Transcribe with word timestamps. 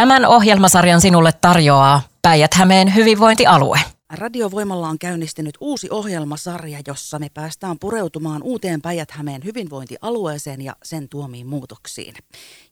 Tämän 0.00 0.26
ohjelmasarjan 0.26 1.00
sinulle 1.00 1.32
tarjoaa 1.40 2.02
Päijät-Hämeen 2.22 2.94
hyvinvointialue. 2.94 3.80
Radiovoimalla 4.10 4.88
on 4.88 4.98
käynnistynyt 4.98 5.54
uusi 5.60 5.88
ohjelmasarja, 5.90 6.78
jossa 6.86 7.18
me 7.18 7.28
päästään 7.34 7.78
pureutumaan 7.78 8.42
uuteen 8.42 8.82
Päijät-Hämeen 8.82 9.44
hyvinvointialueeseen 9.44 10.62
ja 10.62 10.76
sen 10.84 11.08
tuomiin 11.08 11.46
muutoksiin. 11.46 12.14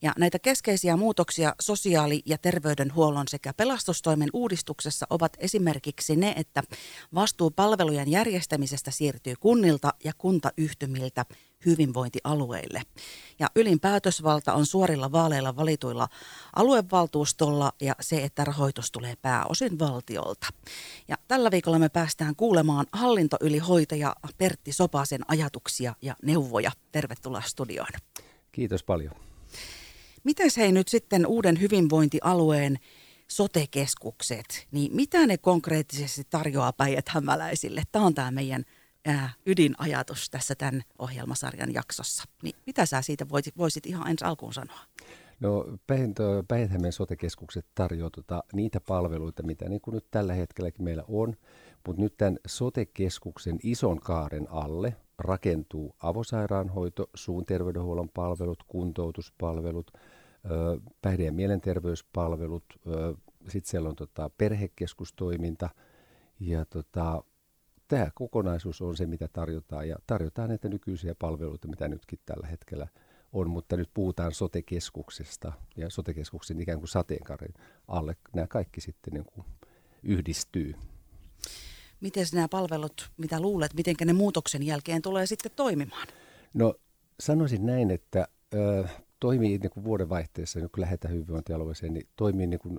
Ja 0.03 0.13
näitä 0.19 0.39
keskeisiä 0.39 0.97
muutoksia 0.97 1.55
sosiaali- 1.61 2.23
ja 2.27 2.39
terveydenhuollon 2.39 3.29
sekä 3.29 3.53
pelastustoimen 3.53 4.29
uudistuksessa 4.33 5.07
ovat 5.11 5.33
esimerkiksi 5.39 6.17
ne, 6.17 6.35
että 6.37 6.63
vastuu 7.15 7.51
palvelujen 7.51 8.11
järjestämisestä 8.11 8.91
siirtyy 8.91 9.35
kunnilta 9.41 9.95
ja 10.05 10.13
kuntayhtymiltä 10.19 11.25
hyvinvointialueille. 11.67 12.83
Ja 13.39 13.47
ylin 13.57 13.81
päätösvalta 13.81 14.55
on 14.55 14.67
suorilla 14.67 15.13
vaaleilla 15.13 15.57
valituilla 15.57 16.09
aluevaltuustolla 16.57 17.73
ja 17.81 17.95
se, 18.01 18.25
että 18.25 18.45
rahoitus 18.45 18.91
tulee 18.91 19.15
pääosin 19.23 19.79
valtiolta. 19.79 20.47
Ja 21.09 21.17
tällä 21.29 21.51
viikolla 21.51 21.79
me 21.79 21.89
päästään 21.89 22.37
kuulemaan 22.37 22.87
hallintoylihoitaja 22.93 24.17
Pertti 24.39 24.73
Sopasen 24.73 25.21
ajatuksia 25.29 25.95
ja 26.03 26.17
neuvoja. 26.23 26.73
Tervetuloa 26.93 27.43
studioon. 27.47 27.89
Kiitos 28.53 28.83
paljon. 28.83 29.15
Miten 30.25 30.51
hei 30.57 30.73
nyt 30.73 30.89
sitten 30.89 31.27
uuden 31.27 31.61
hyvinvointialueen 31.61 32.79
sotekeskukset, 33.29 34.67
niin 34.71 34.97
mitä 34.97 35.27
ne 35.27 35.39
konkreettisesti 35.39 36.23
tarjoaa 36.31 36.73
päijät-hämäläisille? 36.73 37.83
Tämä 37.93 38.07
on 38.07 38.15
tämä 38.15 38.31
meidän 38.31 38.65
ää, 39.07 39.31
ydinajatus 39.47 40.31
tässä 40.31 40.55
tämän 40.55 40.83
ohjelmasarjan 40.99 41.75
jaksossa. 41.75 42.25
Niin 42.43 42.57
mitä 42.67 42.87
sä 42.87 43.03
siitä 43.03 43.29
voisit, 43.29 43.59
voisit 43.59 43.87
ihan 43.87 44.11
ensi 44.11 44.25
alkuun 44.25 44.55
sanoa? 44.55 44.81
No 45.41 45.65
Päijät-Hämeen 46.49 46.93
sotekeskukset 46.93 47.67
tarjoavat 47.75 48.13
tota, 48.13 48.45
niitä 48.53 48.81
palveluita, 48.81 49.43
mitä 49.43 49.69
niin 49.69 49.81
kuin 49.81 49.95
nyt 49.95 50.07
tällä 50.11 50.35
hetkelläkin 50.35 50.85
meillä 50.85 51.05
on, 51.09 51.35
mutta 51.87 52.03
nyt 52.03 52.17
tämän 52.17 52.39
sotekeskuksen 52.47 53.59
ison 53.63 54.01
kaaren 54.01 54.51
alle 54.51 54.97
rakentuu 55.19 55.97
avosairaanhoito, 56.03 57.11
suun 57.15 57.47
terveydenhuollon 57.47 58.09
palvelut, 58.09 58.63
kuntoutuspalvelut, 58.69 59.91
päihde- 61.03 61.25
ja 61.25 61.33
mielenterveyspalvelut, 61.33 62.65
sitten 63.49 63.71
siellä 63.71 63.89
on 63.89 63.97
tota, 63.97 64.31
perhekeskustoiminta 64.39 65.69
ja 66.41 66.65
tota, 66.65 67.25
tämä 67.89 68.11
kokonaisuus 68.15 68.83
on 68.83 68.97
se, 68.97 69.07
mitä 69.07 69.29
tarjotaan 69.29 69.89
ja 69.89 69.97
tarjotaan 70.07 70.49
näitä 70.49 70.69
nykyisiä 70.69 71.15
palveluita, 71.19 71.69
mitä 71.69 71.89
nytkin 71.89 72.19
tällä 72.27 72.47
hetkellä 72.47 72.89
on, 73.33 73.51
mutta 73.51 73.77
nyt 73.77 73.91
puhutaan 73.95 74.33
sotekeskuksesta 74.33 75.53
ja 75.77 75.91
sotekeskuksen 75.91 76.61
ikään 76.61 76.79
kuin 76.79 76.89
sateenkaaren 76.89 77.55
alle 77.89 78.17
nämä 78.35 78.47
kaikki 78.47 78.81
sitten 78.81 79.15
niin 79.15 79.25
kuin 79.25 79.47
yhdistyy. 80.03 80.75
Miten 82.01 82.27
nämä 82.33 82.49
palvelut, 82.49 83.11
mitä 83.17 83.41
luulet, 83.41 83.75
miten 83.75 83.95
ne 84.05 84.13
muutoksen 84.13 84.63
jälkeen 84.63 85.03
tulee 85.03 85.27
sitten 85.27 85.53
toimimaan? 85.57 86.09
No 86.55 86.75
sanoisin 87.21 87.67
näin, 87.67 87.91
että 87.91 88.29
ö, 88.55 88.89
toimii 89.21 89.59
niin 89.59 89.71
kuin 89.71 89.85
vuodenvaihteessa, 89.85 90.61
kun 90.61 90.69
lähdetään 90.77 91.15
hyvinvointialueeseen, 91.15 91.95
niin 91.95 92.09
toimii 92.17 92.47
niin 92.47 92.61
kuin 92.61 92.79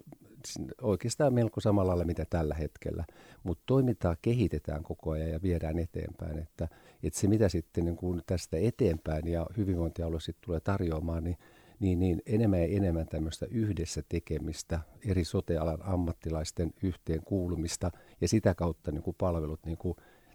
oikeastaan 0.81 1.33
melko 1.33 1.59
samalla 1.59 1.89
lailla 1.89 2.05
mitä 2.05 2.25
tällä 2.29 2.55
hetkellä, 2.55 3.05
mutta 3.43 3.63
toimintaa 3.65 4.15
kehitetään 4.21 4.83
koko 4.83 5.11
ajan 5.11 5.29
ja 5.29 5.41
viedään 5.41 5.79
eteenpäin, 5.79 6.39
että, 6.39 6.67
että 7.03 7.19
se 7.19 7.27
mitä 7.27 7.49
sitten 7.49 7.85
niin 7.85 7.95
kuin 7.95 8.21
tästä 8.27 8.57
eteenpäin 8.57 9.27
ja 9.27 9.47
hyvinvointialue 9.57 10.19
sitten 10.19 10.45
tulee 10.45 10.59
tarjoamaan, 10.59 11.23
niin, 11.23 11.37
niin, 11.79 11.99
niin 11.99 12.21
enemmän 12.25 12.59
ja 12.59 12.67
enemmän 12.67 13.07
tämmöistä 13.07 13.45
yhdessä 13.49 14.03
tekemistä, 14.09 14.79
eri 15.05 15.23
sotealan 15.23 15.79
ammattilaisten 15.81 16.73
yhteen 16.83 17.21
kuulumista 17.23 17.91
ja 18.21 18.27
sitä 18.27 18.55
kautta 18.55 18.91
niin 18.91 19.15
palvelut 19.17 19.65
niin 19.65 19.77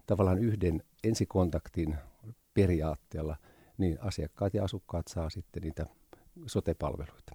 tavallaan 0.05 0.39
yhden 0.39 0.83
ensikontaktin 1.03 1.95
periaatteella, 2.53 3.35
niin 3.77 3.97
asiakkaat 4.01 4.53
ja 4.53 4.63
asukkaat 4.63 5.07
saa 5.07 5.29
sitten 5.29 5.63
niitä 5.63 5.85
sotepalveluita. 6.45 7.34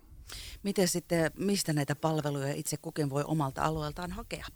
Miten 0.62 0.88
sitten, 0.88 1.30
mistä 1.36 1.72
näitä 1.72 1.96
palveluja 1.96 2.54
itse 2.54 2.76
kukin 2.76 3.10
voi 3.10 3.24
omalta 3.26 3.64
alueeltaan 3.64 4.10
hakea? 4.10 4.46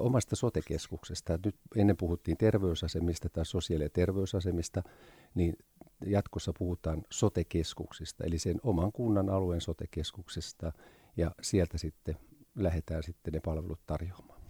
Omasta 0.00 0.36
sotekeskuksesta. 0.36 1.38
Nyt 1.44 1.56
ennen 1.76 1.96
puhuttiin 1.96 2.36
terveysasemista 2.36 3.28
tai 3.28 3.46
sosiaali- 3.46 3.84
ja 3.84 3.90
terveysasemista, 3.90 4.82
niin 5.34 5.56
jatkossa 6.06 6.52
puhutaan 6.58 7.02
sotekeskuksista, 7.10 8.24
eli 8.24 8.38
sen 8.38 8.60
oman 8.62 8.92
kunnan 8.92 9.30
alueen 9.30 9.60
sotekeskuksesta, 9.60 10.72
ja 11.16 11.30
sieltä 11.42 11.78
sitten 11.78 12.16
lähdetään 12.54 13.02
sitten 13.02 13.32
ne 13.32 13.40
palvelut 13.44 13.80
tarjoamaan. 13.86 14.40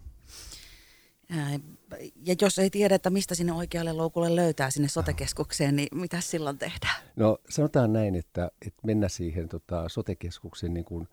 Ja 2.25 2.35
jos 2.41 2.59
ei 2.59 2.69
tiedä, 2.69 2.95
että 2.95 3.09
mistä 3.09 3.35
sinne 3.35 3.53
oikealle 3.53 3.93
loukulle 3.93 4.35
löytää 4.35 4.69
sinne 4.69 4.87
sotekeskukseen, 4.87 5.75
niin 5.75 5.87
mitä 5.99 6.21
silloin 6.21 6.57
tehdään? 6.57 6.95
No 7.15 7.37
sanotaan 7.49 7.93
näin, 7.93 8.15
että, 8.15 8.51
että 8.65 8.81
mennä 8.83 9.09
siihen 9.09 9.49
tota, 9.49 9.89
sotekeskuksen 9.89 10.73
niin 10.73 10.85
kuin, 10.85 11.07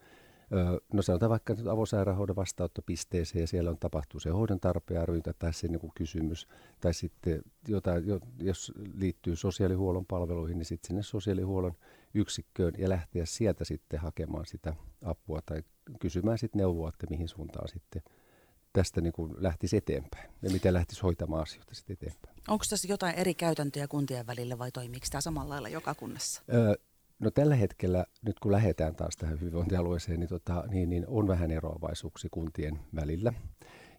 No 0.92 1.02
sanotaan 1.02 1.30
vaikka 1.30 1.54
nyt 1.54 1.66
avosairaanhoidon 1.66 2.36
vastaanottopisteeseen 2.36 3.40
ja 3.40 3.46
siellä 3.46 3.70
on 3.70 3.78
tapahtuu 3.78 4.20
se 4.20 4.30
hoidon 4.30 4.60
tarpeen 4.60 5.04
tai 5.38 5.52
se 5.52 5.68
niin 5.68 5.92
kysymys. 5.94 6.48
Tai 6.80 6.94
sitten 6.94 7.42
jotain, 7.68 8.04
jos 8.38 8.72
liittyy 8.94 9.36
sosiaalihuollon 9.36 10.06
palveluihin, 10.06 10.58
niin 10.58 10.66
sitten 10.66 10.88
sinne 10.88 11.02
sosiaalihuollon 11.02 11.74
yksikköön 12.14 12.72
ja 12.78 12.88
lähteä 12.88 13.26
sieltä 13.26 13.64
sitten 13.64 14.00
hakemaan 14.00 14.46
sitä 14.46 14.74
apua 15.04 15.40
tai 15.46 15.62
kysymään 16.00 16.38
sitten 16.38 16.58
neuvoa, 16.58 16.88
että 16.88 17.06
mihin 17.10 17.28
suuntaan 17.28 17.68
sitten 17.68 18.02
tästä 18.72 19.00
niin 19.00 19.12
kuin 19.12 19.32
lähtisi 19.36 19.76
eteenpäin 19.76 20.30
ja 20.42 20.50
miten 20.50 20.74
lähtisi 20.74 21.02
hoitamaan 21.02 21.42
asioita 21.42 21.74
sitten 21.74 21.94
eteenpäin. 21.94 22.36
Onko 22.48 22.64
tässä 22.70 22.88
jotain 22.88 23.14
eri 23.14 23.34
käytäntöjä 23.34 23.88
kuntien 23.88 24.26
välillä 24.26 24.58
vai 24.58 24.72
toimiiko 24.72 25.06
tämä 25.10 25.20
samalla 25.20 25.50
lailla 25.50 25.68
joka 25.68 25.94
kunnassa? 25.94 26.42
Öö, 26.54 26.74
no 27.18 27.30
tällä 27.30 27.54
hetkellä, 27.54 28.06
nyt 28.22 28.38
kun 28.38 28.52
lähdetään 28.52 28.96
taas 28.96 29.16
tähän 29.16 29.40
hyvinvointialueeseen, 29.40 30.20
niin, 30.20 30.28
tota, 30.28 30.64
niin, 30.68 30.90
niin 30.90 31.04
on 31.08 31.28
vähän 31.28 31.50
eroavaisuuksia 31.50 32.30
kuntien 32.32 32.80
välillä. 32.94 33.32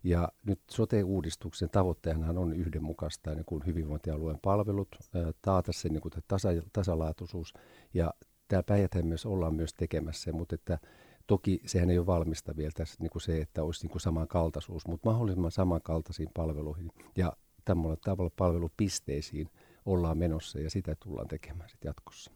Ja 0.04 0.30
nyt 0.46 0.60
sote-uudistuksen 0.72 1.70
tavoitteena 1.70 2.40
on 2.40 2.54
yhdenmukaista 2.54 3.36
niin 3.36 3.46
kuin 3.46 3.66
hyvinvointialueen 3.66 4.40
palvelut, 4.42 4.96
taata 5.42 5.72
se 5.72 5.90
niin 5.90 6.02
kuin 6.02 6.14
tasa, 6.28 6.50
tasalaatuisuus. 6.74 7.54
Ja 7.94 8.14
tämä 8.48 8.64
päijät 8.64 8.92
myös 9.04 9.26
ollaan 9.26 9.56
myös 9.56 9.74
tekemässä, 9.74 10.32
mutta 10.32 10.56
että 10.56 10.80
Toki 11.28 11.62
sehän 11.66 11.90
ei 11.90 11.98
ole 11.98 12.06
valmista 12.06 12.56
vielä 12.56 12.72
tässä 12.76 12.96
niin 13.00 13.10
kuin 13.10 13.22
se, 13.22 13.42
että 13.42 13.64
olisi 13.64 13.84
niin 13.84 13.92
kuin 13.92 14.02
samankaltaisuus, 14.02 14.88
mutta 14.88 15.10
mahdollisimman 15.10 15.52
samankaltaisiin 15.52 16.30
palveluihin 16.34 16.92
ja 17.18 17.34
tämmöillä 17.66 17.98
tavalla 18.06 18.32
palvelupisteisiin 18.38 19.50
ollaan 19.86 20.18
menossa 20.18 20.60
ja 20.60 20.70
sitä 20.70 20.96
tullaan 20.96 21.28
tekemään 21.28 21.70
sitten 21.70 21.90
jatkossa. 21.90 22.32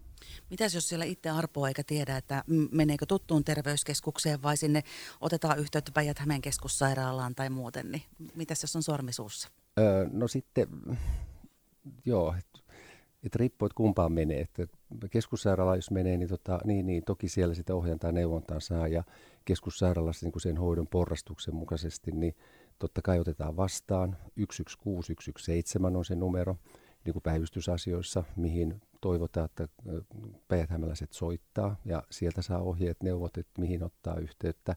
Mitäs 0.50 0.76
jos 0.76 0.90
siellä 0.90 1.06
itse 1.06 1.30
arpoa 1.30 1.68
eikä 1.68 1.84
tiedä, 1.84 2.18
että 2.18 2.44
meneekö 2.72 3.06
tuttuun 3.06 3.44
terveyskeskukseen 3.44 4.44
vai 4.44 4.58
sinne 4.58 4.84
otetaan 5.22 5.60
yhteyttä 5.60 5.92
päijät 5.92 6.18
keskussairaalaan 6.42 7.36
tai 7.36 7.50
muuten, 7.50 7.92
niin 7.92 8.04
mitäs 8.36 8.62
jos 8.62 8.76
on 8.76 8.84
sormisuussa? 8.84 9.50
Öö, 9.80 10.10
no 10.12 10.28
sitten, 10.28 10.68
joo, 12.06 12.36
että 13.24 13.40
riippuu, 13.40 13.66
että 13.66 13.76
kumpaan 13.76 14.12
menee. 14.12 14.42
Että 14.42 14.68
keskussairaala, 15.10 15.76
jos 15.76 15.92
menee, 15.92 16.18
niin, 16.18 16.30
tota, 16.30 16.60
niin, 16.66 16.86
niin 16.86 17.04
toki 17.04 17.30
siellä 17.30 17.54
sitä 17.54 17.76
ohjantaa 17.76 18.12
neuvontaa 18.12 18.60
saa 18.60 18.88
ja 18.88 19.04
keskussairaalassa 19.46 20.26
niin 20.26 20.42
sen 20.42 20.58
hoidon 20.58 20.88
porrastuksen 20.88 21.56
mukaisesti, 21.56 22.12
niin 22.12 22.36
totta 22.80 23.02
kai 23.02 23.20
otetaan 23.20 23.58
vastaan. 23.58 24.18
116 24.52 25.14
117 25.38 25.98
on 25.98 26.06
se 26.06 26.16
numero 26.16 26.58
niin 27.06 27.14
kuin 27.14 27.24
päivystysasioissa, 27.24 28.24
mihin 28.36 28.82
toivotaan, 29.02 29.46
että 29.46 29.68
päijäthämäläiset 30.48 31.14
soittaa 31.14 31.76
ja 31.86 32.04
sieltä 32.10 32.42
saa 32.42 32.62
ohjeet, 32.62 33.04
neuvot, 33.04 33.38
että 33.38 33.62
mihin 33.62 33.84
ottaa 33.84 34.16
yhteyttä. 34.16 34.76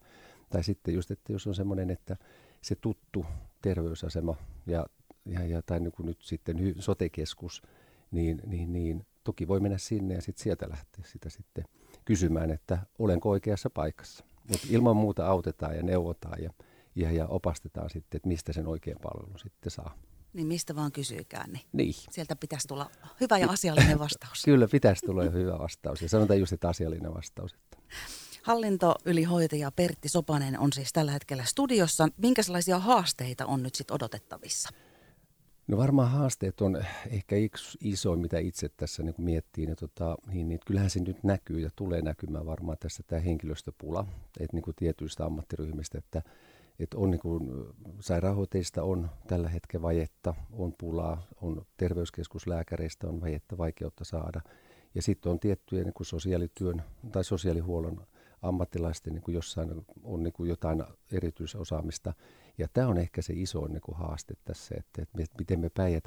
Tai 0.51 0.65
sitten 0.65 0.95
just, 0.95 1.11
että 1.11 1.33
jos 1.33 1.47
on 1.47 1.55
semmoinen, 1.55 1.91
että 1.91 2.17
se 2.61 2.75
tuttu 2.75 3.27
terveysasema 3.63 4.37
ja, 4.67 4.87
ja, 5.27 5.47
ja 5.47 5.63
tai 5.63 5.81
niin 5.81 5.93
kuin 5.93 6.07
nyt 6.07 6.19
sitten 6.21 6.75
sotekeskus– 6.79 7.63
niin, 8.11 8.41
niin, 8.47 8.73
niin 8.73 9.07
toki 9.25 9.49
voi 9.49 9.61
mennä 9.61 9.79
sinne 9.79 10.15
ja 10.15 10.23
sitten 10.23 10.43
sieltä 10.43 10.69
lähteä 10.69 11.05
sitä 11.07 11.31
sitten 11.31 11.65
kysymään, 12.05 12.51
että 12.51 12.79
olenko 12.99 13.31
oikeassa 13.31 13.71
paikassa. 13.71 14.25
Mutta 14.49 14.67
ilman 14.71 14.97
muuta 14.97 15.27
autetaan 15.27 15.77
ja 15.77 15.83
neuvotaan 15.83 16.43
ja, 16.43 16.51
ja, 16.95 17.13
ja 17.13 17.27
opastetaan 17.27 17.91
sitten, 17.91 18.17
että 18.17 18.29
mistä 18.29 18.53
sen 18.53 18.67
oikean 18.67 18.99
palvelun 19.03 19.39
sitten 19.39 19.71
saa. 19.71 19.99
Niin 20.33 20.47
mistä 20.47 20.77
vaan 20.77 20.93
kysyykään, 20.93 21.53
niin, 21.53 21.65
niin. 21.73 21.95
sieltä 22.11 22.37
pitäisi 22.37 22.69
tulla 22.69 22.91
hyvä 23.21 23.39
ja 23.39 23.51
asiallinen 23.51 23.99
vastaus. 23.99 24.43
Kyllä, 24.45 24.69
pitäisi 24.69 25.07
tulla 25.07 25.23
hyvä 25.23 25.59
vastaus 25.59 26.03
ja 26.03 26.09
sanotaan 26.09 26.41
just, 26.41 26.53
että 26.53 26.69
asiallinen 26.69 27.15
vastaus. 27.15 27.55
Että. 27.55 27.77
Hallintoylihoitaja 28.43 29.71
Pertti 29.71 30.09
Sopanen 30.09 30.59
on 30.59 30.73
siis 30.73 30.93
tällä 30.93 31.13
hetkellä 31.13 31.45
studiossa. 31.45 32.09
Minkälaisia 32.17 32.79
haasteita 32.79 33.47
on 33.47 33.63
nyt 33.63 33.75
sitten 33.75 33.95
odotettavissa? 33.95 34.69
No 35.71 35.77
varmaan 35.77 36.11
haasteet 36.11 36.61
on 36.61 36.85
ehkä 37.11 37.37
iso, 37.81 38.17
mitä 38.17 38.39
itse 38.39 38.69
tässä 38.69 39.03
niin 39.03 39.15
miettii. 39.19 39.65
Ja 39.69 39.77
tota, 39.77 40.17
niin, 40.27 40.49
niin, 40.49 40.61
kyllähän 40.67 40.91
se 40.91 41.01
nyt 41.01 41.25
näkyy 41.25 41.61
ja 41.61 41.71
tulee 41.77 42.03
näkymään 42.03 42.47
varmaan 42.47 42.79
tässä 42.81 43.03
tämä 43.03 43.21
henkilöstöpula 43.21 44.07
että 44.41 44.57
niin 44.57 44.63
kuin 44.63 44.77
tietyistä 44.77 45.25
ammattiryhmistä, 45.25 45.99
että, 45.99 46.23
että 46.79 46.99
on 46.99 47.11
niin 47.11 47.21
kuin, 47.21 47.51
sairaanhoitajista 48.01 48.83
on 48.83 49.11
tällä 49.27 49.49
hetkellä 49.49 49.83
vajetta, 49.83 50.35
on 50.53 50.75
pulaa, 50.79 51.23
on 51.41 51.67
terveyskeskuslääkäreistä 51.77 53.09
on 53.09 53.21
vajetta, 53.21 53.59
vaikeutta 53.59 54.05
saada. 54.05 54.41
Ja 54.95 55.03
sitten 55.03 55.33
on 55.33 55.41
tiettyjä 55.41 55.85
niin 55.85 55.95
kuin 55.95 56.07
sosiaalityön 56.07 56.83
tai 57.13 57.25
sosiaalihuollon 57.25 58.07
ammattilaisten 58.43 59.13
niin 59.13 59.23
kuin 59.23 59.35
jossain 59.35 59.85
on 60.05 60.23
niin 60.23 60.33
kuin 60.33 60.49
jotain 60.49 60.85
erityisosaamista. 61.13 62.13
Ja 62.61 62.69
tämä 62.73 62.89
on 62.89 62.99
ehkä 62.99 63.23
se 63.23 63.33
iso 63.37 63.67
niin 63.67 63.81
kuin 63.81 63.99
haaste 63.99 64.35
tässä, 64.45 64.75
että, 64.79 65.03
että 65.03 65.39
miten 65.39 65.61
me 65.61 65.71
päijät 65.77 66.05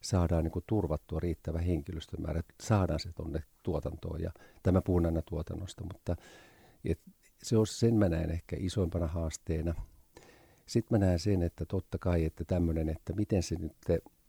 saadaan 0.00 0.44
niin 0.44 0.52
kuin 0.52 0.64
turvattua 0.66 1.20
riittävä 1.20 1.58
henkilöstömäärä, 1.58 2.38
että 2.40 2.54
saadaan 2.62 3.00
se 3.00 3.12
tuonne 3.12 3.42
tuotantoon. 3.62 4.22
Ja 4.22 4.32
tämä 4.62 4.82
puhun 4.82 5.06
aina 5.06 5.22
tuotannosta, 5.22 5.84
mutta 5.92 6.16
et 6.84 7.00
se 7.42 7.56
on 7.56 7.66
sen 7.66 7.94
mä 7.94 8.08
näen 8.08 8.30
ehkä 8.30 8.56
isoimpana 8.58 9.06
haasteena. 9.06 9.74
Sitten 10.66 10.98
mä 10.98 11.06
näen 11.06 11.18
sen, 11.18 11.42
että 11.42 11.64
totta 11.64 11.98
kai, 11.98 12.24
että 12.24 12.44
tämmöinen, 12.44 12.88
että 12.88 13.12
miten 13.12 13.42
se 13.42 13.54
nyt, 13.54 13.72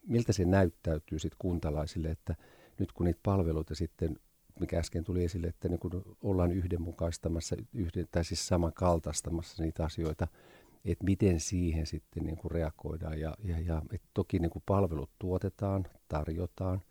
miltä 0.08 0.34
se 0.34 0.46
näyttäytyy 0.46 1.20
sitten 1.20 1.38
kuntalaisille, 1.40 2.12
että 2.12 2.36
nyt 2.80 2.92
kun 2.92 3.06
niitä 3.06 3.20
palveluita 3.24 3.76
sitten 3.76 4.20
mikä 4.60 4.80
äsken 4.80 5.04
tuli 5.04 5.24
esille, 5.24 5.48
että 5.48 5.70
niin 5.70 5.80
kun 5.80 6.18
ollaan 6.22 6.52
yhdenmukaistamassa 6.52 7.56
yhden, 7.74 8.08
tai 8.12 8.26
siis 8.26 8.48
samankaltaistamassa 8.48 9.64
niitä 9.64 9.86
asioita, 9.86 10.28
että 10.86 11.04
miten 11.04 11.40
siihen 11.40 11.86
sitten 11.86 12.24
niin 12.24 12.38
kuin 12.38 12.52
reagoidaan. 12.52 13.20
Ja, 13.20 13.36
ja, 13.44 13.60
ja 13.60 13.82
että 13.94 14.08
toki 14.14 14.40
niin 14.40 14.50
kuin 14.50 14.64
palvelut 14.66 15.10
tuotetaan, 15.20 15.88
tarjotaan, 16.08 16.82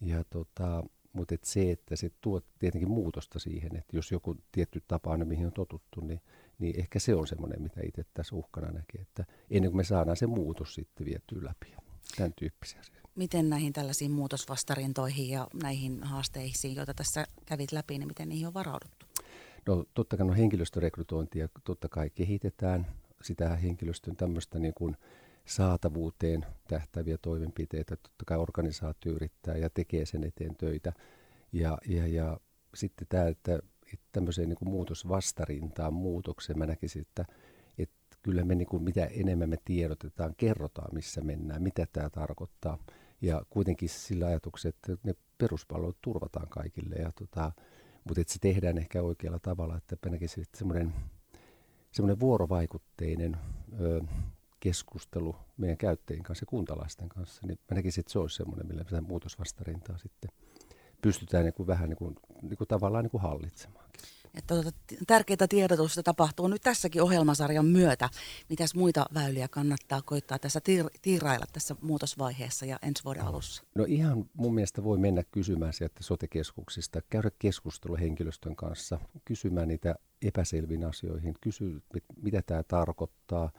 ja 0.00 0.24
tota, 0.24 0.84
mutta 1.12 1.34
et 1.34 1.44
se, 1.44 1.70
että 1.70 1.96
se 1.96 2.10
tuo 2.20 2.40
tietenkin 2.58 2.90
muutosta 2.90 3.38
siihen, 3.38 3.76
että 3.76 3.96
jos 3.96 4.12
joku 4.12 4.36
tietty 4.52 4.82
tapa 4.88 5.10
on, 5.10 5.26
mihin 5.26 5.46
on 5.46 5.52
totuttu, 5.52 6.00
niin, 6.00 6.20
niin 6.58 6.80
ehkä 6.80 6.98
se 6.98 7.14
on 7.14 7.26
semmoinen, 7.26 7.62
mitä 7.62 7.80
itse 7.84 8.04
tässä 8.14 8.36
uhkana 8.36 8.70
näkee, 8.70 9.00
että 9.00 9.24
ennen 9.50 9.70
kuin 9.70 9.76
me 9.76 9.84
saadaan 9.84 10.16
se 10.16 10.26
muutos 10.26 10.74
sitten 10.74 11.06
vietyä 11.06 11.44
läpi. 11.44 11.74
Tämän 12.16 12.32
tyyppisiä 12.32 12.80
asioita. 12.80 13.08
Miten 13.14 13.50
näihin 13.50 13.72
tällaisiin 13.72 14.10
muutosvastarintoihin 14.10 15.28
ja 15.28 15.48
näihin 15.62 16.02
haasteisiin, 16.02 16.76
joita 16.76 16.94
tässä 16.94 17.26
kävit 17.46 17.72
läpi, 17.72 17.98
niin 17.98 18.08
miten 18.08 18.28
niihin 18.28 18.46
on 18.46 18.54
varauduttu? 18.54 19.06
No 19.66 19.84
totta 19.94 20.16
kai 20.16 20.26
no, 20.26 20.34
henkilöstörekrytointia 20.34 21.48
totta 21.64 21.88
kai 21.88 22.10
kehitetään, 22.10 22.86
sitä 23.22 23.56
henkilöstön 23.56 24.16
tämmöistä 24.16 24.58
niin 24.58 24.74
kuin 24.74 24.96
saatavuuteen 25.44 26.46
tähtäviä 26.68 27.18
toimenpiteitä. 27.22 27.96
Totta 27.96 28.24
kai 28.26 28.38
organisaatio 28.38 29.12
yrittää 29.12 29.56
ja 29.56 29.70
tekee 29.70 30.06
sen 30.06 30.24
eteen 30.24 30.56
töitä. 30.56 30.92
Ja, 31.52 31.78
ja, 31.86 32.06
ja 32.06 32.40
sitten 32.74 33.06
tämä, 33.08 33.26
että, 33.26 33.54
että 33.92 34.06
tämmöiseen 34.12 34.48
niin 34.48 34.58
kuin 34.58 34.68
muutosvastarintaan 34.68 35.94
muutokseen 35.94 36.58
mä 36.58 36.66
näkisin, 36.66 37.02
että, 37.02 37.24
että 37.78 38.16
kyllä 38.22 38.44
me 38.44 38.54
niin 38.54 38.68
kuin, 38.68 38.82
mitä 38.82 39.04
enemmän 39.04 39.50
me 39.50 39.56
tiedotetaan, 39.64 40.34
kerrotaan 40.36 40.94
missä 40.94 41.20
mennään, 41.20 41.62
mitä 41.62 41.86
tämä 41.92 42.10
tarkoittaa. 42.10 42.78
Ja 43.22 43.42
kuitenkin 43.50 43.88
sillä 43.88 44.26
ajatuksella, 44.26 44.76
että 44.76 44.96
ne 45.02 45.14
peruspalvelut 45.38 45.98
turvataan 46.02 46.48
kaikille. 46.48 46.94
Ja 46.94 47.12
tota, 47.12 47.52
mutta 48.04 48.20
että 48.20 48.32
se 48.32 48.38
tehdään 48.38 48.78
ehkä 48.78 49.02
oikealla 49.02 49.38
tavalla, 49.38 49.76
että 49.76 49.96
mä 50.06 50.12
näkisin, 50.12 50.42
että 50.42 50.58
semmoinen 50.58 50.92
semmoinen 51.92 52.20
vuorovaikutteinen 52.20 53.36
ö, 53.80 54.00
keskustelu 54.60 55.36
meidän 55.56 55.76
käyttäjien 55.76 56.22
kanssa 56.22 56.42
ja 56.42 56.46
kuntalaisten 56.46 57.08
kanssa, 57.08 57.46
niin 57.46 57.58
mä 57.70 57.74
näkisin, 57.74 58.02
että 58.02 58.12
se 58.12 58.18
olisi 58.18 58.36
semmoinen, 58.36 58.66
millä 58.66 59.00
muutosvastarintaa 59.00 59.98
sitten 59.98 60.30
pystytään 61.02 61.44
niin 61.44 61.54
kuin 61.54 61.66
vähän 61.66 61.88
niin 61.88 61.96
kuin, 61.96 62.16
niin 62.42 62.56
kuin 62.58 62.68
tavallaan 62.68 63.04
niin 63.04 63.10
kuin 63.10 63.22
hallitsemaan. 63.22 63.89
Että 64.34 64.54
tuota, 64.54 64.70
tärkeää 65.06 65.48
tiedotusta 65.48 66.02
tapahtuu 66.02 66.48
nyt 66.48 66.62
tässäkin 66.62 67.02
ohjelmasarjan 67.02 67.66
myötä. 67.66 68.08
Mitäs 68.48 68.74
muita 68.74 69.06
väyliä 69.14 69.48
kannattaa 69.48 70.02
koittaa 70.02 70.38
tässä 70.38 70.60
tiir- 70.60 70.98
tiirailla 71.02 71.46
tässä 71.52 71.76
muutosvaiheessa 71.80 72.66
ja 72.66 72.78
ensi 72.82 73.04
vuoden 73.04 73.24
alussa? 73.24 73.62
No 73.74 73.84
ihan 73.88 74.30
mun 74.34 74.54
mielestä 74.54 74.84
voi 74.84 74.98
mennä 74.98 75.22
kysymään 75.32 75.72
sieltä 75.72 76.02
sotekeskuksista, 76.02 77.00
käydä 77.10 77.30
keskustelu 77.38 77.96
henkilöstön 77.96 78.56
kanssa, 78.56 78.98
kysymään 79.24 79.68
niitä 79.68 79.94
epäselviin 80.22 80.84
asioihin, 80.84 81.34
kysy, 81.40 81.82
mit, 81.94 82.04
mitä 82.22 82.42
tämä 82.42 82.62
tarkoittaa, 82.62 83.52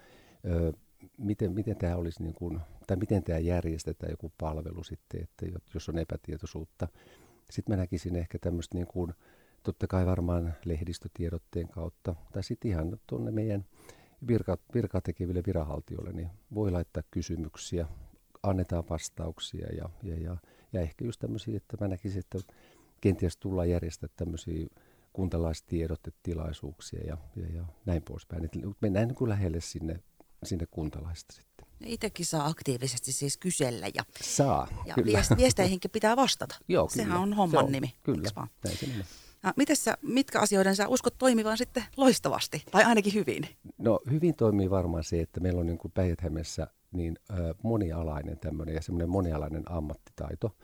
ö, 0.46 0.74
miten, 1.18 1.52
miten 1.52 1.78
tämä 1.78 1.96
olisi 1.96 2.24
niin 2.24 2.34
kuin, 2.34 2.60
tai 2.88 2.98
miten 2.98 3.24
tämä 3.24 3.40
järjestetään 3.40 4.12
joku 4.12 4.32
palvelu 4.38 4.84
sitten, 4.84 5.24
että 5.24 5.46
jos 5.74 5.90
on 5.90 5.98
epätietoisuutta. 5.98 6.88
Sitten 7.52 7.76
mä 7.76 7.82
näkisin 7.82 8.16
ehkä 8.16 8.40
tämmöistä 8.40 8.78
niin 8.78 8.88
kuin, 8.88 9.14
totta 9.64 9.88
kai 9.88 10.06
varmaan 10.06 10.56
lehdistötiedotteen 10.66 11.68
kautta, 11.68 12.16
tai 12.32 12.44
sitten 12.44 12.72
ihan 12.72 13.00
tuonne 13.08 13.32
meidän 13.32 13.66
virka, 14.28 14.58
virkaa 14.74 15.02
tekeville 15.02 15.44
viranhaltijoille, 15.48 16.12
niin 16.12 16.30
voi 16.56 16.72
laittaa 16.72 17.04
kysymyksiä, 17.12 17.88
annetaan 18.44 18.84
vastauksia 18.90 19.68
ja, 19.76 19.90
ja, 20.04 20.16
ja, 20.20 20.38
ja 20.74 20.82
ehkä 20.82 21.06
just 21.06 21.20
tämmöisiä, 21.20 21.58
että 21.58 21.78
mä 21.82 21.88
näkisin, 21.88 22.20
että 22.20 22.40
kenties 23.02 23.38
tullaan 23.38 23.70
järjestää 23.70 24.10
tämmöisiä 24.16 24.68
kuntalaistiedottetilaisuuksia 25.14 27.04
ja, 27.08 27.18
ja, 27.36 27.48
ja 27.56 27.66
näin 27.86 28.02
poispäin. 28.02 28.46
Et 28.46 28.52
mennään 28.82 29.08
niin 29.08 29.16
kuin 29.16 29.30
lähelle 29.30 29.62
sinne, 29.62 30.04
sinne 30.44 30.66
kuntalaista 30.72 31.34
sitten. 31.34 31.68
Itsekin 31.86 32.26
saa 32.26 32.46
aktiivisesti 32.46 33.12
siis 33.12 33.38
kysellä 33.38 33.88
ja, 33.96 34.04
saa, 34.22 34.68
ja 34.86 34.94
kyllä. 34.94 35.24
viesteihinkin 35.38 35.92
pitää 35.92 36.16
vastata. 36.16 36.56
Joo, 36.68 36.90
Sehän 36.90 37.08
kyllä. 37.08 37.20
on 37.20 37.34
homman 37.34 37.64
Se 37.64 37.66
on, 37.66 37.72
nimi. 37.72 37.96
Kyllä, 38.04 38.32
näin 38.64 38.78
se 38.78 38.86
Ja 39.44 39.54
miten 39.58 39.76
sä, 39.76 39.98
mitkä 40.02 40.40
asioiden 40.40 40.76
sä 40.76 40.88
uskot 40.88 41.18
toimivan 41.18 41.58
sitten 41.58 41.84
loistavasti, 41.98 42.64
tai 42.72 42.84
ainakin 42.84 43.14
hyvin? 43.14 43.48
No 43.78 44.00
hyvin 44.12 44.36
toimii 44.36 44.70
varmaan 44.70 45.04
se, 45.04 45.22
että 45.22 45.40
meillä 45.40 45.60
on 45.60 45.66
niin 45.66 45.78
kuin 45.78 45.92
päijät 45.92 46.20
niin 46.92 47.18
monialainen 47.64 48.40
tämmöinen 48.40 48.76
ja 48.76 48.82
semmoinen 48.82 49.10
monialainen 49.10 49.72
ammattitaito. 49.72 50.56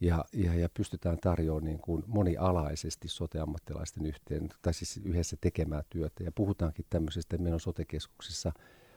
Ja, 0.00 0.24
ja, 0.32 0.54
ja 0.54 0.68
pystytään 0.74 1.18
tarjoamaan 1.18 1.64
niin 1.64 1.78
kuin 1.78 2.02
monialaisesti 2.06 3.08
soteammattilaisten 3.08 4.06
yhteen, 4.06 4.48
tai 4.62 4.74
siis 4.74 5.00
yhdessä 5.04 5.36
tekemään 5.40 5.84
työtä. 5.90 6.24
Ja 6.24 6.32
puhutaankin 6.32 6.84
tämmöisestä, 6.90 7.36
että 7.36 7.42
meillä 7.42 7.56
on 7.56 7.60
sotekeskuksissa 7.60 8.52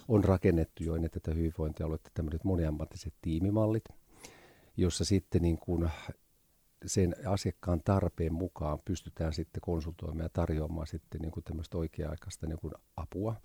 on 0.07 0.23
rakennettu 0.23 0.83
jo 0.83 0.95
ennen 0.95 1.11
tätä 1.11 1.33
hyvinvointialuetta 1.33 2.11
tämmöiset 2.13 2.43
moniammattiset 2.43 3.13
tiimimallit, 3.21 3.83
jossa 4.77 5.05
sitten 5.05 5.41
niin 5.41 5.57
kuin 5.57 5.89
sen 6.85 7.15
asiakkaan 7.25 7.81
tarpeen 7.85 8.33
mukaan 8.33 8.79
pystytään 8.85 9.33
sitten 9.33 9.61
konsultoimaan 9.61 10.25
ja 10.25 10.29
tarjoamaan 10.29 10.87
sitten 10.87 11.21
niin 11.21 11.31
kuin 11.31 11.43
tämmöistä 11.43 11.77
oikea-aikaista 11.77 12.47
niin 12.47 12.59
kuin 12.59 12.73
apua 12.97 13.35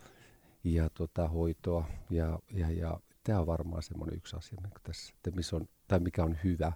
ja 0.65 0.91
tota, 0.91 1.29
hoitoa. 1.29 1.85
Ja, 2.11 2.39
ja, 2.53 2.71
ja 2.71 3.01
tämä 3.25 3.41
on 3.41 3.47
varmaan 3.47 3.83
semmoinen 3.83 4.17
yksi 4.17 4.37
asia, 4.37 4.59
mikä 4.63 4.79
tässä, 4.83 5.13
että 5.17 5.31
missä 5.31 5.57
on, 5.57 5.69
tai 5.89 6.01
mikä 6.01 6.25
on 6.25 6.37
hyvä. 6.45 6.73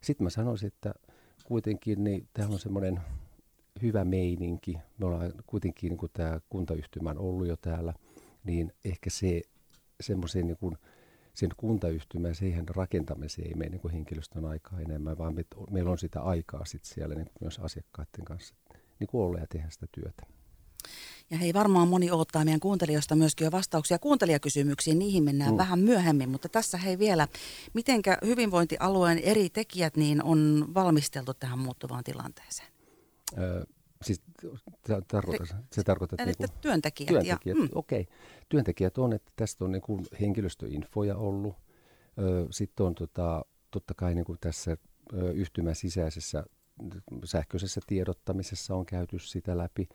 Sitten 0.00 0.24
mä 0.24 0.30
sanoisin, 0.30 0.66
että 0.66 0.94
kuitenkin 1.44 2.04
niin 2.04 2.28
täällä 2.32 2.52
on 2.52 2.60
semmoinen 2.60 3.00
hyvä 3.82 4.04
meininki. 4.04 4.78
Me 4.98 5.06
ollaan 5.06 5.32
kuitenkin, 5.46 5.88
niin 5.88 5.98
kuin 5.98 6.12
tämä 6.12 6.40
kuntayhtymä 6.48 7.10
on 7.10 7.18
ollut 7.18 7.46
jo 7.46 7.56
täällä, 7.56 7.94
niin 8.44 8.72
ehkä 8.84 9.10
se 9.10 9.40
semmoisen 10.00 10.46
niin 10.46 10.56
kuin, 10.56 10.78
sen 11.34 11.50
kuntayhtymän 11.56 12.34
siihen 12.34 12.68
rakentamiseen 12.68 13.48
ei 13.48 13.54
mene 13.54 13.70
niin 13.70 13.92
henkilöstön 13.92 14.44
aikaa 14.44 14.80
enemmän, 14.80 15.18
vaan 15.18 15.34
me, 15.34 15.44
meillä 15.70 15.90
on 15.90 15.98
sitä 15.98 16.20
aikaa 16.20 16.64
sit 16.64 16.84
siellä 16.84 17.14
niin 17.14 17.30
myös 17.40 17.58
asiakkaiden 17.58 18.24
kanssa 18.24 18.54
niin 19.00 19.08
kuin 19.08 19.24
olla 19.24 19.38
ja 19.38 19.46
tehdä 19.46 19.70
sitä 19.70 19.86
työtä. 19.92 20.22
Ja 21.30 21.38
hei, 21.38 21.54
varmaan 21.54 21.88
moni 21.88 22.10
odottaa 22.10 22.44
meidän 22.44 22.60
kuuntelijoista 22.60 23.16
myöskin 23.16 23.44
jo 23.44 23.50
vastauksia 23.50 23.98
kuuntelijakysymyksiin. 23.98 24.98
Niihin 24.98 25.24
mennään 25.24 25.50
mm. 25.50 25.56
vähän 25.56 25.78
myöhemmin, 25.78 26.28
mutta 26.28 26.48
tässä 26.48 26.78
hei 26.78 26.98
vielä, 26.98 27.28
mitenkä 27.74 28.18
hyvinvointialueen 28.24 29.18
eri 29.18 29.50
tekijät 29.50 29.96
niin 29.96 30.22
on 30.22 30.68
valmisteltu 30.74 31.34
tähän 31.34 31.58
muuttuvaan 31.58 32.04
tilanteeseen? 32.04 32.68
Öö, 33.38 33.64
siis 34.04 34.22
tarkoitan, 35.08 35.46
se 35.72 35.82
tarkoittaa, 35.82 36.16
että, 36.20 36.42
niinku, 36.42 36.58
työntekijät. 36.60 37.08
työntekijät 37.08 37.58
ja, 37.58 37.62
mm. 37.62 37.68
Okei, 37.74 38.00
okay. 38.00 38.14
työntekijät 38.48 38.98
on, 38.98 39.12
että 39.12 39.32
tästä 39.36 39.64
on 39.64 39.72
niinku 39.72 40.02
henkilöstöinfoja 40.20 41.16
ollut. 41.16 41.56
Sitten 42.50 42.86
on 42.86 42.94
tota, 42.94 43.44
totta 43.70 43.94
kai 43.94 44.14
niinku 44.14 44.36
tässä 44.40 44.76
yhtymän 45.34 45.74
sisäisessä 45.74 46.44
sähköisessä 47.24 47.80
tiedottamisessa 47.86 48.74
on 48.74 48.86
käyty 48.86 49.18
sitä 49.18 49.58
läpi 49.58 49.88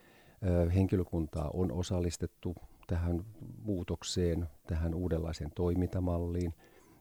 henkilökuntaa 0.75 1.49
on 1.53 1.71
osallistettu 1.71 2.55
tähän 2.87 3.25
muutokseen, 3.63 4.47
tähän 4.67 4.93
uudenlaiseen 4.93 5.51
toimintamalliin. 5.55 6.53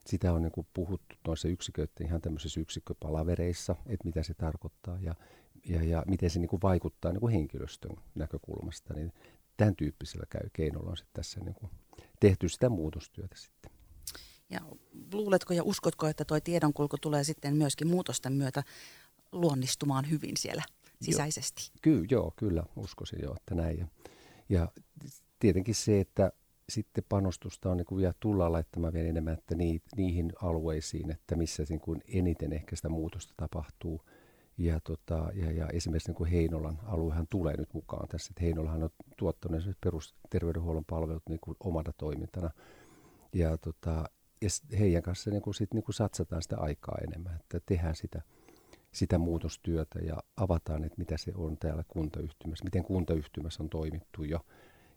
Sitä 0.06 0.32
on 0.32 0.42
niin 0.42 0.66
puhuttu 0.74 1.16
noissa 1.26 1.48
yksiköiden 1.48 2.06
ihan 2.06 2.20
tämmöisissä 2.20 2.60
yksikköpalavereissa, 2.60 3.76
että 3.86 4.04
mitä 4.04 4.22
se 4.22 4.34
tarkoittaa 4.34 4.98
ja, 5.00 5.14
ja, 5.68 5.82
ja 5.82 6.02
miten 6.06 6.30
se 6.30 6.38
niin 6.38 6.48
kuin 6.48 6.62
vaikuttaa 6.62 7.12
niin 7.12 7.20
kuin 7.20 7.32
henkilöstön 7.32 7.96
näkökulmasta. 8.14 8.94
Niin 8.94 9.12
tämän 9.56 9.76
tyyppisellä 9.76 10.26
käy 10.30 10.50
keinolla 10.52 10.90
on 10.90 10.96
sitten 10.96 11.14
tässä 11.14 11.40
niin 11.40 11.54
kuin 11.54 11.70
tehty 12.20 12.48
sitä 12.48 12.68
muutostyötä 12.68 13.36
sitten. 13.36 13.70
Ja 14.50 14.60
luuletko 15.12 15.54
ja 15.54 15.62
uskotko, 15.64 16.06
että 16.06 16.24
tuo 16.24 16.40
tiedonkulku 16.40 16.98
tulee 16.98 17.24
sitten 17.24 17.56
myöskin 17.56 17.88
muutosten 17.88 18.32
myötä 18.32 18.62
luonnistumaan 19.32 20.10
hyvin 20.10 20.36
siellä 20.36 20.62
sisäisesti? 21.02 21.70
Jo, 21.74 21.78
ky, 21.82 22.06
joo, 22.10 22.32
kyllä 22.36 22.64
uskoisin 22.76 23.18
jo, 23.22 23.34
että 23.36 23.54
näin. 23.54 23.78
Ja, 23.78 23.86
ja 24.48 24.68
tietenkin 25.38 25.74
se, 25.74 26.00
että 26.00 26.32
sitten 26.68 27.04
panostusta 27.08 27.70
on 27.70 27.76
niin 27.76 27.86
kuin 27.86 27.98
vielä 27.98 28.14
tullaan 28.20 28.52
laittamaan 28.52 28.92
vielä 28.92 29.08
enemmän 29.08 29.34
että 29.34 29.54
ni, 29.54 29.82
niihin 29.96 30.32
alueisiin, 30.42 31.10
että 31.10 31.36
missä 31.36 31.64
niin 31.68 31.80
kuin 31.80 32.02
eniten 32.08 32.52
ehkä 32.52 32.76
sitä 32.76 32.88
muutosta 32.88 33.34
tapahtuu. 33.36 34.02
Ja, 34.58 34.80
tota, 34.80 35.30
ja, 35.34 35.52
ja 35.52 35.68
esimerkiksi 35.68 36.08
niin 36.08 36.16
kuin 36.16 36.30
Heinolan 36.30 36.78
aluehan 36.86 37.26
tulee 37.30 37.56
nyt 37.56 37.74
mukaan 37.74 38.08
tässä. 38.08 38.30
Että 38.30 38.42
Heinolahan 38.42 38.82
on 38.82 38.90
tuottanut 39.16 39.62
perusterveydenhuollon 39.80 40.84
palvelut 40.84 41.22
niin 41.28 41.40
kuin 41.40 41.56
omana 41.60 41.92
toimintana. 41.92 42.50
Ja, 43.32 43.58
tota, 43.58 44.04
ja 44.40 44.48
heidän 44.78 45.02
kanssa 45.02 45.30
niin 45.30 45.42
kuin 45.42 45.54
sit, 45.54 45.74
niin 45.74 45.84
kuin 45.84 45.94
satsataan 45.94 46.42
sitä 46.42 46.56
aikaa 46.58 46.98
enemmän, 47.08 47.36
että 47.36 47.60
tehdään 47.66 47.96
sitä, 47.96 48.22
sitä 48.92 49.18
muutostyötä 49.18 49.98
ja 49.98 50.16
avataan, 50.36 50.84
että 50.84 50.98
mitä 50.98 51.16
se 51.16 51.32
on 51.34 51.58
täällä 51.58 51.84
kuntayhtymässä, 51.88 52.64
miten 52.64 52.84
kuntayhtymässä 52.84 53.62
on 53.62 53.68
toimittu 53.68 54.24
jo. 54.24 54.40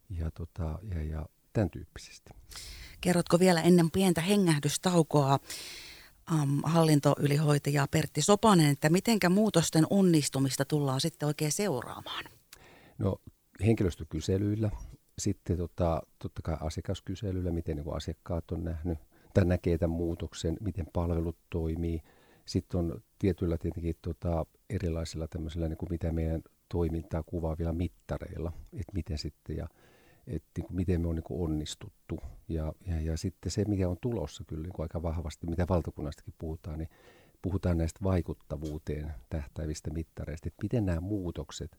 Ja, 0.10 0.32
tota, 0.32 0.80
ja, 0.94 1.04
ja 1.04 1.26
tämän 1.54 1.70
tyyppisesti. 1.70 2.32
Kerrotko 3.02 3.40
vielä 3.40 3.62
ennen 3.62 3.92
pientä 3.92 4.22
hengähdystaukoa 4.22 5.40
um, 6.32 6.62
hallintoylihoitaja 6.64 7.88
Pertti 7.92 8.22
Sopanen, 8.22 8.70
että 8.70 8.90
mitenkä 8.90 9.30
muutosten 9.30 9.88
onnistumista 9.90 10.66
tullaan 10.66 11.02
sitten 11.02 11.28
oikein 11.28 11.52
seuraamaan? 11.52 12.26
No 12.98 13.18
henkilöstökyselyillä, 13.66 14.72
sitten 15.20 15.58
tota, 15.58 16.02
totta 16.20 16.42
kai 16.42 16.58
asiakaskyselyillä, 16.62 17.52
miten 17.52 17.78
niin 17.78 17.96
asiakkaat 17.96 18.52
on 18.52 18.64
nähnyt 18.64 19.00
tai 19.34 19.46
näkee 19.46 19.78
tämän 19.78 19.98
muutoksen, 19.98 20.58
miten 20.62 20.86
palvelut 20.94 21.38
toimii. 21.50 22.02
Sitten 22.46 22.80
on 22.80 23.02
tietyillä 23.20 23.58
tietenkin 23.58 23.96
tota, 24.02 24.46
erilaisilla 24.70 25.28
tämmöisillä, 25.28 25.68
niin 25.68 25.78
kuin 25.78 25.92
mitä 25.92 26.12
meidän 26.12 26.42
toimintaa 26.70 27.24
kuvaavilla 27.24 27.74
mittareilla, 27.74 28.52
että 28.74 28.94
miten 28.94 29.18
sitten 29.18 29.58
ja 29.58 29.68
että 30.28 30.50
niin 30.58 30.66
kuin 30.68 30.76
miten 30.76 31.02
me 31.02 31.08
on 31.08 31.16
niin 31.16 31.24
kuin 31.24 31.42
onnistuttu. 31.42 32.20
Ja, 32.48 32.74
ja, 32.88 33.02
ja 33.02 33.18
sitten 33.18 33.52
se, 33.52 33.66
mikä 33.66 33.90
on 33.90 33.98
tulossa 34.02 34.44
kyllä 34.48 34.64
niin 34.64 34.74
kuin 34.74 34.84
aika 34.84 35.02
vahvasti, 35.02 35.48
mitä 35.48 35.66
valtakunnastakin 35.70 36.34
puhutaan, 36.38 36.80
niin 36.80 36.90
puhutaan 37.42 37.78
näistä 37.78 38.00
vaikuttavuuteen 38.04 39.14
tähtävistä 39.30 39.92
mittareista, 39.92 40.48
että 40.48 40.64
miten 40.64 40.86
nämä 40.86 41.02
muutokset, 41.02 41.78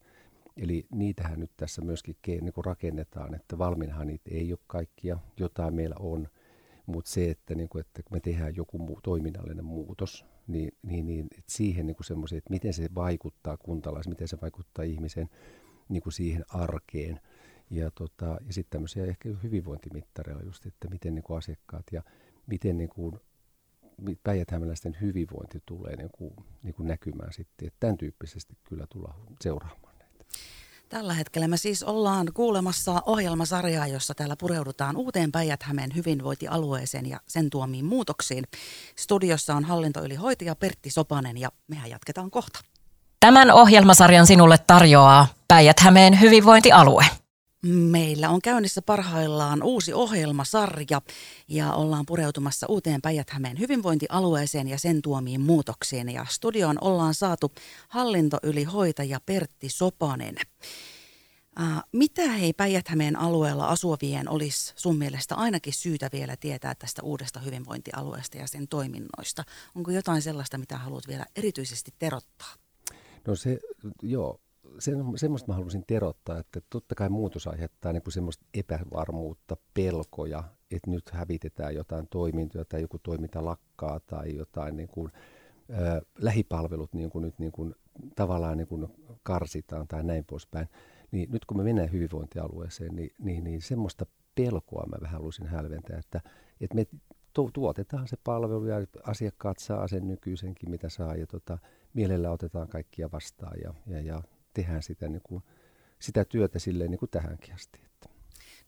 eli 0.57 0.87
niitähän 0.95 1.41
nyt 1.41 1.51
tässä 1.57 1.83
myöskin 1.83 2.17
niin 2.27 2.53
kuin 2.53 2.65
rakennetaan, 2.65 3.35
että 3.35 3.59
valmiinhan 3.59 4.07
niitä 4.07 4.31
ei 4.31 4.53
ole 4.53 4.59
kaikkia, 4.67 5.19
jotain 5.37 5.75
meillä 5.75 5.97
on, 5.99 6.29
mutta 6.87 7.11
se, 7.11 7.31
että, 7.31 7.55
niin 7.55 7.69
kuin, 7.69 7.81
että 7.81 8.03
kun 8.03 8.17
me 8.17 8.21
tehdään 8.21 8.57
joku 8.57 8.79
muu, 8.79 9.01
toiminnallinen 9.03 9.65
muutos, 9.65 10.27
niin, 10.47 10.71
niin, 10.83 11.07
niin 11.07 11.27
että 11.39 11.53
siihen 11.53 11.87
niin 11.87 11.97
semmoisen, 12.01 12.39
että 12.39 12.51
miten 12.51 12.73
se 12.73 12.89
vaikuttaa 12.95 13.57
kuntalaisen, 13.57 14.11
miten 14.11 14.29
se 14.29 14.39
vaikuttaa 14.43 14.85
ihmisen 14.85 15.29
niin 15.89 16.03
kuin 16.03 16.13
siihen 16.13 16.45
arkeen– 16.49 17.21
ja, 17.73 17.91
tota, 17.91 18.27
ja 18.47 18.53
sitten 18.53 18.71
tämmöisiä 18.71 19.05
ehkä 19.05 19.29
hyvinvointimittareilla 19.43 20.43
just, 20.43 20.67
että 20.67 20.89
miten 20.89 21.15
niin 21.15 21.23
kuin 21.23 21.39
asiakkaat 21.39 21.87
ja 21.93 22.03
miten 22.47 22.77
niin 22.77 22.89
kuin 22.89 23.21
päijät 24.25 24.49
hyvinvointi 25.01 25.63
tulee 25.67 25.97
niin 25.97 26.11
kuin, 26.13 26.35
niin 26.63 26.75
kuin 26.75 26.89
näkymään 26.89 27.33
sitten. 27.33 27.67
Että 27.69 27.77
tämän 27.81 27.99
tyyppisesti 27.99 28.57
kyllä 28.65 28.87
tullaan 28.93 29.15
seuraamaan 29.41 29.95
näitä. 29.99 30.25
Tällä 30.89 31.15
hetkellä 31.15 31.49
me 31.49 31.57
siis 31.57 31.83
ollaan 31.83 32.29
kuulemassa 32.35 33.03
ohjelmasarjaa, 33.07 33.87
jossa 33.87 34.15
täällä 34.15 34.37
pureudutaan 34.37 34.97
uuteen 34.97 35.33
päijät 35.33 35.61
hyvinvointialueeseen 35.97 37.07
ja 37.07 37.21
sen 37.27 37.51
tuomiin 37.51 37.85
muutoksiin. 37.85 38.45
Studiossa 38.97 39.55
on 39.55 39.65
hallintoylihoitaja 39.65 40.57
Pertti 40.57 40.91
Sopanen 40.91 41.39
ja 41.39 41.49
mehän 41.69 41.91
jatketaan 41.91 42.31
kohta. 42.31 42.61
Tämän 43.21 43.51
ohjelmasarjan 43.51 44.27
sinulle 44.27 44.59
tarjoaa 44.59 45.27
päijät 45.49 45.77
hyvinvointialue. 46.21 47.22
Meillä 47.67 48.31
on 48.31 48.43
käynnissä 48.43 48.83
parhaillaan 48.83 49.63
uusi 49.63 49.93
ohjelmasarja 49.93 51.03
ja 51.49 51.73
ollaan 51.73 52.07
pureutumassa 52.07 52.67
uuteen 52.69 53.03
päijät 53.03 53.31
hyvinvointialueeseen 53.61 54.69
ja 54.69 54.79
sen 54.79 55.03
tuomiin 55.03 55.41
muutoksiin. 55.41 56.09
Ja 56.09 56.27
studioon 56.29 56.79
ollaan 56.81 57.15
saatu 57.15 57.53
hallintoylihoitaja 57.89 59.21
Pertti 59.27 59.69
Sopanen. 59.69 60.35
Äh, 61.61 61.83
mitä 61.93 62.29
hei 62.29 62.53
päijät 62.53 62.87
alueella 63.19 63.67
asuvien 63.67 64.29
olisi 64.29 64.73
sun 64.77 64.99
mielestä 64.99 65.35
ainakin 65.35 65.73
syytä 65.73 66.09
vielä 66.13 66.37
tietää 66.37 66.75
tästä 66.75 67.03
uudesta 67.03 67.41
hyvinvointialueesta 67.41 68.39
ja 68.39 68.47
sen 68.47 68.69
toiminnoista? 68.69 69.45
Onko 69.75 69.91
jotain 69.91 70.23
sellaista, 70.23 70.59
mitä 70.59 70.79
haluat 70.79 71.09
vielä 71.09 71.27
erityisesti 71.37 71.95
terottaa? 71.99 72.55
No 73.27 73.37
se, 73.37 73.59
joo, 74.03 74.41
sen, 74.79 74.97
semmoista 75.17 75.49
mä 75.49 75.55
haluaisin 75.55 75.85
terottaa, 75.87 76.39
että 76.39 76.61
totta 76.71 76.95
kai 76.95 77.09
muutos 77.09 77.47
aiheuttaa 77.47 77.93
niin 77.93 78.03
kuin 78.03 78.13
semmoista 78.13 78.47
epävarmuutta, 78.55 79.57
pelkoja, 79.75 80.45
että 80.71 80.91
nyt 80.91 81.11
hävitetään 81.11 81.75
jotain 81.75 82.09
toimintoja 82.09 82.65
tai 82.65 82.81
joku 82.81 82.99
toiminta 82.99 83.45
lakkaa 83.45 84.01
tai 84.01 84.37
jotain 84.37 84.77
niin 84.77 84.89
kuin, 84.89 85.13
ö, 85.71 86.03
lähipalvelut 86.19 86.95
niin 86.95 87.11
kuin 87.11 87.23
nyt 87.23 87.39
niin 87.39 87.53
kuin, 87.53 87.75
tavallaan 88.17 88.57
niin 88.57 88.69
kuin 88.69 88.89
karsitaan 89.23 89.89
tai 89.89 90.05
näin 90.05 90.25
poispäin. 90.25 90.69
Niin 91.11 91.31
nyt 91.31 91.45
kun 91.45 91.57
me 91.57 91.63
mennään 91.63 91.93
hyvinvointialueeseen, 91.93 92.97
niin, 92.97 93.11
niin, 93.19 93.45
niin 93.45 93.63
semmoista 93.63 94.07
pelkoa 94.35 94.87
mä 94.87 94.97
vähän 95.01 95.13
haluaisin 95.13 95.47
hälventää, 95.47 95.99
että, 95.99 96.21
että 96.61 96.75
me 96.75 96.87
tuotetaan 97.53 98.09
se 98.09 98.17
palvelu 98.25 98.67
ja 98.67 98.77
asiakkaat 99.03 99.59
saa 99.59 99.89
sen 99.89 100.09
nykyisenkin, 100.09 100.71
mitä 100.71 100.89
saa 100.89 101.15
ja 101.15 101.27
tota, 101.27 101.59
mielellä 101.95 102.31
otetaan 102.31 102.69
kaikkia 102.69 103.11
vastaan 103.13 103.61
ja, 103.65 103.75
ja, 103.87 104.01
ja 104.01 104.23
tehdään 104.55 104.83
sitä, 104.83 105.09
niin 105.09 105.23
kuin, 105.23 105.43
sitä 105.99 106.25
työtä 106.25 106.59
silleen 106.59 106.91
niin 106.91 106.99
kuin 106.99 107.11
tähänkin 107.11 107.55
asti. 107.55 107.81
Että. 107.85 108.09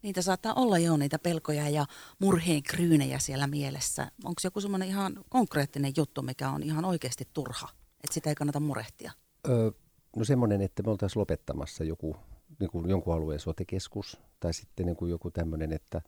Niitä 0.01 0.21
saattaa 0.21 0.53
olla 0.53 0.77
jo 0.77 0.97
niitä 0.97 1.19
pelkoja 1.19 1.69
ja 1.69 1.85
murheen 2.19 2.63
kryynejä 2.63 3.19
siellä 3.19 3.47
mielessä. 3.47 4.11
Onko 4.23 4.41
joku 4.43 4.61
semmoinen 4.61 4.87
ihan 4.87 5.23
konkreettinen 5.29 5.93
juttu, 5.97 6.21
mikä 6.21 6.49
on 6.49 6.63
ihan 6.63 6.85
oikeasti 6.85 7.27
turha, 7.33 7.69
että 8.03 8.13
sitä 8.13 8.29
ei 8.29 8.35
kannata 8.35 8.59
murehtia? 8.59 9.11
Öö, 9.47 9.71
no 10.15 10.25
semmoinen, 10.25 10.61
että 10.61 10.83
me 10.83 10.91
oltaisiin 10.91 11.19
lopettamassa 11.19 11.83
joku, 11.83 12.15
niin 12.59 12.69
kuin 12.69 12.89
jonkun 12.89 13.13
alueen 13.13 13.39
sotekeskus 13.39 14.21
tai 14.39 14.53
sitten 14.53 14.85
niin 14.85 14.95
kuin 14.95 15.11
joku 15.11 15.31
tämmöinen, 15.31 15.73
että, 15.73 16.01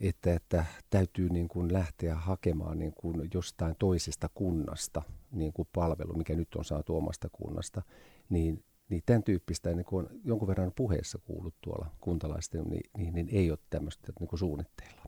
että, 0.00 0.34
että 0.34 0.64
täytyy 0.90 1.28
niin 1.28 1.48
kuin 1.48 1.72
lähteä 1.72 2.14
hakemaan 2.14 2.78
niin 2.78 2.94
kuin 2.94 3.30
jostain 3.34 3.76
toisesta 3.78 4.30
kunnasta 4.34 5.02
niin 5.32 5.52
kuin 5.52 5.68
palvelu, 5.72 6.14
mikä 6.14 6.34
nyt 6.34 6.54
on 6.54 6.64
saatu 6.64 6.96
omasta 6.96 7.28
kunnasta, 7.32 7.82
niin 8.30 8.64
niin 8.92 9.02
tämän 9.06 9.22
tyyppistä 9.22 9.74
niin 9.74 9.84
kuin 9.84 10.06
on 10.06 10.20
jonkun 10.24 10.48
verran 10.48 10.72
puheessa 10.76 11.18
kuullut 11.18 11.54
tuolla 11.60 11.90
kuntalaisten, 12.00 12.64
niin, 12.64 12.90
niin, 12.96 13.14
niin 13.14 13.28
ei 13.32 13.50
ole 13.50 13.58
tämmöistä 13.70 14.12
niin 14.20 14.28
kuin 14.28 14.38
suunnitteilla. 14.38 15.02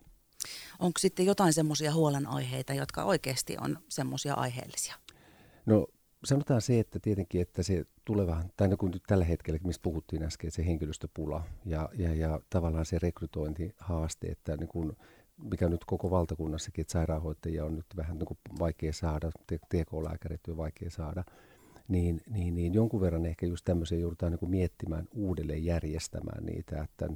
Onko 0.79 0.99
sitten 0.99 1.27
jotain 1.27 1.53
semmoisia 1.53 1.95
huolenaiheita, 1.95 2.75
jotka 2.75 3.05
oikeasti 3.05 3.57
on 3.61 3.79
semmoisia 3.89 4.35
aiheellisia? 4.35 4.95
No 5.67 5.87
sanotaan 6.25 6.63
se, 6.63 6.81
että 6.81 6.99
tietenkin, 6.99 7.41
että 7.41 7.63
se 7.63 7.85
tuleva, 8.05 8.45
tai 8.57 8.69
no 8.69 8.77
kun 8.77 8.91
nyt 8.91 9.03
tällä 9.07 9.25
hetkellä, 9.25 9.61
mistä 9.65 9.83
puhuttiin 9.83 10.23
äsken, 10.23 10.51
se 10.51 10.67
henkilöstöpula 10.67 11.45
ja, 11.65 11.89
ja, 11.99 12.15
ja 12.15 12.41
tavallaan 12.51 12.87
se 12.87 12.99
rekrytointihaaste, 12.99 14.27
että 14.27 14.57
niin 14.57 14.69
kun, 14.69 14.97
mikä 15.37 15.69
nyt 15.69 15.85
koko 15.85 16.11
valtakunnassakin, 16.11 16.83
että 16.83 16.93
sairaanhoitajia 16.93 17.65
on 17.65 17.77
nyt 17.77 17.87
vähän 17.97 18.19
niin 18.19 18.27
kuin 18.27 18.39
vaikea 18.59 18.93
saada, 18.93 19.31
TK-lääkärit 19.47 20.49
on 20.49 20.57
vaikea 20.57 20.91
saada, 20.91 21.25
niin, 21.89 22.21
niin, 22.31 22.55
niin 22.55 22.75
jonkun 22.75 23.01
verran 23.01 23.27
ehkä 23.27 23.47
just 23.47 23.65
tämmöisiä 23.65 23.99
joudutaan 23.99 24.33
niin 24.33 24.39
kuin 24.39 24.51
miettimään 24.51 25.09
uudelleen 25.15 25.65
järjestämään 25.65 26.47
niitä, 26.47 26.83
että 26.83 27.09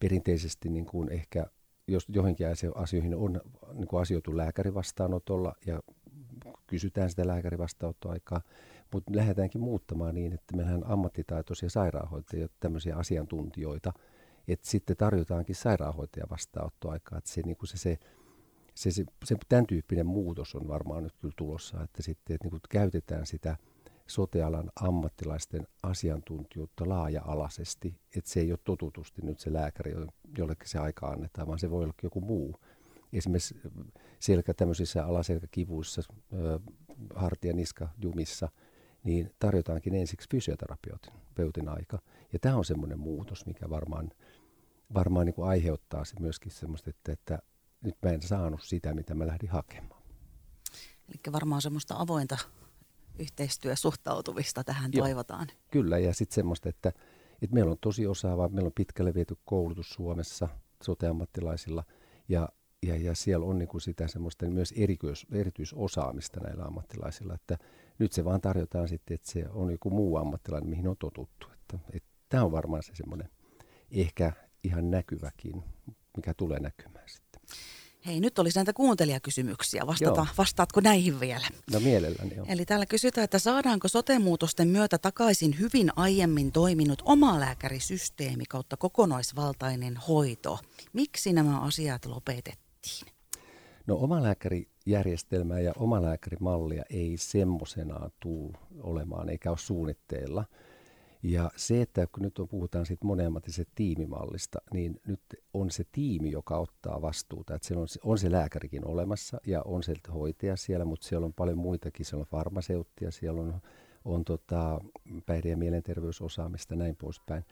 perinteisesti 0.00 0.68
niin 0.68 0.86
kuin 0.86 1.12
ehkä 1.12 1.46
jos 1.88 2.06
johonkin 2.08 2.46
asioihin 2.74 3.14
on 3.14 3.40
niin 3.74 3.88
kuin 3.88 4.02
asioitu 4.02 4.36
lääkärivastaanotolla 4.36 5.54
ja 5.66 5.80
kysytään 6.66 7.10
sitä 7.10 7.26
lääkärivastaanottoaikaa, 7.26 8.40
mutta 8.92 9.12
lähdetäänkin 9.16 9.60
muuttamaan 9.60 10.14
niin, 10.14 10.32
että 10.32 10.56
meillähän 10.56 10.86
ammattitaitoisia 10.86 11.70
sairaanhoitajia, 11.70 12.48
tämmöisiä 12.60 12.96
asiantuntijoita, 12.96 13.92
että 14.48 14.68
sitten 14.68 14.96
tarjotaankin 14.96 15.54
sairaanhoitajan 15.54 16.30
vastaanottoaikaa, 16.30 17.18
että 17.18 17.30
se, 17.30 17.42
niin 17.42 17.56
kuin 17.56 17.68
se, 17.68 17.76
se 17.76 17.98
se, 18.76 18.90
se, 18.90 19.04
se, 19.24 19.36
tämän 19.48 19.66
tyyppinen 19.66 20.06
muutos 20.06 20.54
on 20.54 20.68
varmaan 20.68 21.02
nyt 21.02 21.14
kyllä 21.20 21.34
tulossa, 21.36 21.82
että 21.82 22.02
sitten 22.02 22.34
että 22.34 22.44
niin 22.44 22.50
kuin 22.50 22.60
käytetään 22.68 23.26
sitä 23.26 23.56
sotealan 24.06 24.70
ammattilaisten 24.80 25.66
asiantuntijuutta 25.82 26.88
laaja-alaisesti, 26.88 28.00
että 28.16 28.30
se 28.30 28.40
ei 28.40 28.52
ole 28.52 28.58
totutusti 28.64 29.22
nyt 29.22 29.40
se 29.40 29.52
lääkäri, 29.52 29.94
jollekin 30.38 30.68
se 30.68 30.78
aika 30.78 31.06
annetaan, 31.06 31.46
vaan 31.46 31.58
se 31.58 31.70
voi 31.70 31.84
olla 31.84 31.94
joku 32.02 32.20
muu. 32.20 32.60
Esimerkiksi 33.12 33.56
selkä 34.18 34.54
tämmöisissä 34.54 35.06
alaselkäkivuissa, 35.06 36.02
hartia, 37.14 37.52
niska, 37.52 37.88
jumissa, 37.98 38.48
niin 39.04 39.34
tarjotaankin 39.38 39.94
ensiksi 39.94 40.28
fysioterapeutin 40.30 41.68
aika. 41.68 41.98
Ja 42.32 42.38
tämä 42.38 42.56
on 42.56 42.64
semmoinen 42.64 42.98
muutos, 42.98 43.46
mikä 43.46 43.70
varmaan, 43.70 44.10
varmaan 44.94 45.26
niin 45.26 45.34
kuin 45.34 45.48
aiheuttaa 45.48 46.04
se 46.04 46.20
myöskin 46.20 46.52
semmoista, 46.52 46.90
että, 46.90 47.12
että 47.12 47.38
nyt 47.84 47.96
mä 48.02 48.10
en 48.10 48.22
saanut 48.22 48.62
sitä, 48.62 48.94
mitä 48.94 49.14
mä 49.14 49.26
lähdin 49.26 49.50
hakemaan. 49.50 50.02
Eli 51.08 51.32
varmaan 51.32 51.62
semmoista 51.62 51.94
avointa 51.98 52.38
yhteistyösuhtautumista 53.18 54.64
tähän 54.64 54.90
Joo, 54.94 55.06
toivotaan. 55.06 55.46
Kyllä, 55.70 55.98
ja 55.98 56.14
sitten 56.14 56.34
semmoista, 56.34 56.68
että, 56.68 56.92
että 57.42 57.54
meillä 57.54 57.70
on 57.70 57.78
tosi 57.80 58.06
osaava, 58.06 58.48
meillä 58.48 58.66
on 58.66 58.72
pitkälle 58.74 59.14
viety 59.14 59.36
koulutus 59.44 59.90
Suomessa 59.90 60.48
soteammattilaisilla, 60.82 61.84
ja, 62.28 62.48
ja, 62.86 62.96
ja 62.96 63.14
siellä 63.14 63.46
on 63.46 63.58
niin 63.58 63.68
kuin 63.68 63.80
sitä 63.80 64.08
semmoista 64.08 64.46
myös 64.46 64.74
erityis, 64.76 65.26
erityisosaamista 65.32 66.40
näillä 66.40 66.64
ammattilaisilla, 66.64 67.34
että 67.34 67.58
nyt 67.98 68.12
se 68.12 68.24
vaan 68.24 68.40
tarjotaan 68.40 68.88
sitten, 68.88 69.14
että 69.14 69.30
se 69.30 69.44
on 69.50 69.70
joku 69.70 69.90
muu 69.90 70.16
ammattilainen, 70.16 70.70
mihin 70.70 70.88
on 70.88 70.96
totuttu. 70.98 71.46
Että, 71.52 71.78
että 71.92 72.08
tämä 72.28 72.44
on 72.44 72.52
varmaan 72.52 72.82
se 72.82 72.94
semmoinen 72.94 73.28
ehkä 73.90 74.32
ihan 74.64 74.90
näkyväkin, 74.90 75.64
mikä 76.16 76.34
tulee 76.34 76.60
näkymään 76.60 77.08
sitten. 77.08 77.25
Hei, 78.06 78.20
nyt 78.20 78.38
olisi 78.38 78.58
näitä 78.58 78.72
kuuntelijakysymyksiä. 78.72 79.86
Vastata, 79.86 80.26
vastaatko 80.38 80.80
näihin 80.80 81.20
vielä? 81.20 81.46
No 81.72 81.80
mielelläni 81.80 82.36
joo. 82.36 82.46
Eli 82.48 82.64
täällä 82.64 82.86
kysytään, 82.86 83.24
että 83.24 83.38
saadaanko 83.38 83.88
sotemuutosten 83.88 84.68
myötä 84.68 84.98
takaisin 84.98 85.58
hyvin 85.58 85.90
aiemmin 85.96 86.52
toiminut 86.52 87.02
omalääkärisysteemi 87.04 88.44
kautta 88.48 88.76
kokonaisvaltainen 88.76 89.96
hoito? 89.96 90.58
Miksi 90.92 91.32
nämä 91.32 91.60
asiat 91.60 92.06
lopetettiin? 92.06 93.06
No 93.86 93.96
omalääkärijärjestelmää 93.96 95.60
ja 95.60 95.72
omalääkärimallia 95.76 96.84
ei 96.90 97.16
semmoisenaan 97.16 98.10
tule 98.20 98.58
olemaan 98.82 99.28
eikä 99.28 99.50
ole 99.50 99.58
suunnitteilla– 99.58 100.44
ja 101.22 101.50
se, 101.56 101.82
että 101.82 102.06
kun 102.06 102.22
nyt 102.22 102.38
on, 102.38 102.48
puhutaan 102.48 102.86
siitä 102.86 103.06
moniammatisesta 103.06 103.72
tiimimallista, 103.74 104.58
niin 104.72 105.00
nyt 105.06 105.20
on 105.54 105.70
se 105.70 105.84
tiimi, 105.92 106.30
joka 106.30 106.58
ottaa 106.58 107.02
vastuuta. 107.02 107.54
Että 107.54 107.68
siellä 107.68 107.82
on, 107.82 107.88
on 108.04 108.18
se 108.18 108.30
lääkärikin 108.30 108.86
olemassa 108.86 109.40
ja 109.46 109.62
on 109.62 109.82
se 109.82 109.94
hoitaja 110.14 110.56
siellä, 110.56 110.84
mutta 110.84 111.06
siellä 111.06 111.24
on 111.24 111.32
paljon 111.32 111.58
muitakin. 111.58 112.06
Siellä 112.06 112.22
on 112.22 112.26
farmaseuttia, 112.26 113.10
siellä 113.10 113.40
on, 113.40 113.60
on 114.04 114.24
tota, 114.24 114.80
päihde- 115.26 115.48
ja 115.48 115.56
mielenterveysosaamista 115.56 116.76
näin 116.76 116.96
poispäin. 116.96 117.44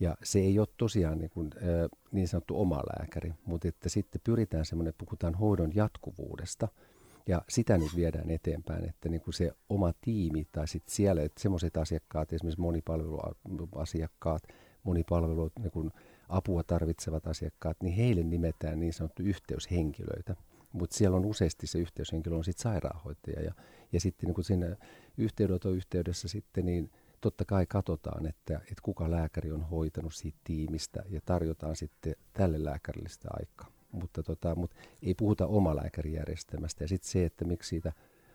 Ja 0.00 0.16
se 0.22 0.38
ei 0.38 0.58
ole 0.58 0.68
tosiaan 0.76 1.18
niin, 1.18 1.30
kuin, 1.30 1.50
niin 2.12 2.28
sanottu 2.28 2.60
oma 2.60 2.76
lääkäri, 2.76 3.34
mutta 3.46 3.68
että 3.68 3.88
sitten 3.88 4.20
pyritään 4.24 4.64
semmoinen, 4.64 4.94
puhutaan 4.98 5.34
hoidon 5.34 5.74
jatkuvuudesta– 5.74 6.68
ja 7.28 7.42
sitä 7.48 7.78
nyt 7.78 7.96
viedään 7.96 8.30
eteenpäin, 8.30 8.88
että 8.88 9.08
niin 9.08 9.20
kuin 9.20 9.34
se 9.34 9.52
oma 9.68 9.92
tiimi 10.00 10.46
tai 10.52 10.68
sitten 10.68 10.94
siellä, 10.94 11.22
että 11.22 11.42
semmoiset 11.42 11.76
asiakkaat, 11.76 12.32
esimerkiksi 12.32 12.60
monipalveluasiakkaat, 12.60 14.42
monipalvelu 14.82 15.50
niin 15.58 15.70
kuin 15.70 15.90
apua 16.28 16.62
tarvitsevat 16.62 17.26
asiakkaat, 17.26 17.76
niin 17.82 17.94
heille 17.94 18.22
nimetään 18.22 18.80
niin 18.80 18.92
sanottu 18.92 19.22
yhteyshenkilöitä. 19.22 20.36
Mutta 20.72 20.96
siellä 20.96 21.16
on 21.16 21.24
useasti 21.24 21.66
se 21.66 21.78
yhteyshenkilö 21.78 22.36
on 22.36 22.44
sitten 22.44 22.62
sairaanhoitaja. 22.62 23.42
Ja, 23.42 23.54
ja 23.92 24.00
sitten 24.00 24.26
niin 24.26 24.34
kuin 24.34 24.44
siinä 24.44 24.76
yhteydenoton 25.18 25.74
yhteydessä 25.74 26.28
sitten 26.28 26.66
niin 26.66 26.90
totta 27.20 27.44
kai 27.44 27.66
katsotaan, 27.66 28.26
että, 28.26 28.54
että 28.56 28.82
kuka 28.82 29.10
lääkäri 29.10 29.52
on 29.52 29.62
hoitanut 29.62 30.14
siitä 30.14 30.38
tiimistä 30.44 31.02
ja 31.08 31.20
tarjotaan 31.24 31.76
sitten 31.76 32.14
tälle 32.32 32.64
lääkärille 32.64 33.08
sitä 33.08 33.28
aikaa 33.32 33.77
mutta, 33.92 34.22
tota, 34.22 34.54
mutta 34.54 34.76
ei 35.02 35.14
puhuta 35.14 35.46
omalääkärijärjestelmästä. 35.46 36.84
Ja 36.84 36.88
sitten 36.88 37.10
se, 37.10 37.24
että 37.24 37.44
miksi 37.44 37.68
siitä 37.68 37.92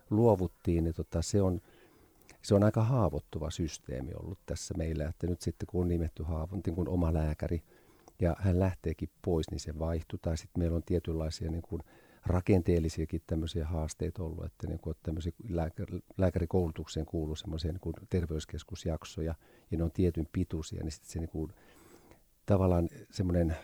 luovuttiin, 0.10 0.84
niin 0.84 0.94
tota, 0.94 1.22
se, 1.22 1.42
on, 1.42 1.62
se 2.42 2.56
on 2.56 2.64
aika 2.64 2.84
haavoittuva 2.84 3.52
systeemi 3.52 4.12
ollut 4.14 4.40
tässä 4.46 4.74
meillä, 4.78 5.06
että 5.06 5.28
nyt 5.28 5.42
sitten 5.42 5.68
kun 5.68 5.82
on 5.82 5.88
nimetty 5.88 6.24
niin 6.66 6.76
kuin 6.76 6.90
oma 6.90 7.14
lääkäri 7.14 7.64
ja 8.20 8.36
hän 8.40 8.60
lähteekin 8.60 9.10
pois, 9.22 9.52
niin 9.52 9.60
se 9.60 9.80
vaihtuu. 9.80 10.20
Tai 10.22 10.38
sitten 10.38 10.64
meillä 10.64 10.76
on 10.76 10.84
tietynlaisia 10.84 11.52
niin 11.52 11.62
kuin 11.62 11.82
rakenteellisiakin 12.26 13.22
tämmöisiä 13.28 13.66
haasteita 13.66 14.24
ollut, 14.24 14.46
että 14.46 14.68
niin 14.68 14.80
kuin 14.80 14.96
tämmöisiä 15.04 15.32
lääkäri, 15.50 16.00
lääkärikoulutukseen 16.18 17.06
kuuluu 17.06 17.36
semmoisia 17.36 17.72
niin 17.72 18.08
terveyskeskusjaksoja 18.10 19.36
ja 19.72 19.78
ne 19.78 19.84
on 19.84 19.92
tietyn 19.92 20.28
pituisia, 20.32 20.84
niin 20.84 20.92
sitten 20.92 21.12
se 21.12 21.20
niin 21.20 21.30
kuin, 21.30 21.54
tavallaan 22.46 22.90
semmoinen 23.12 23.56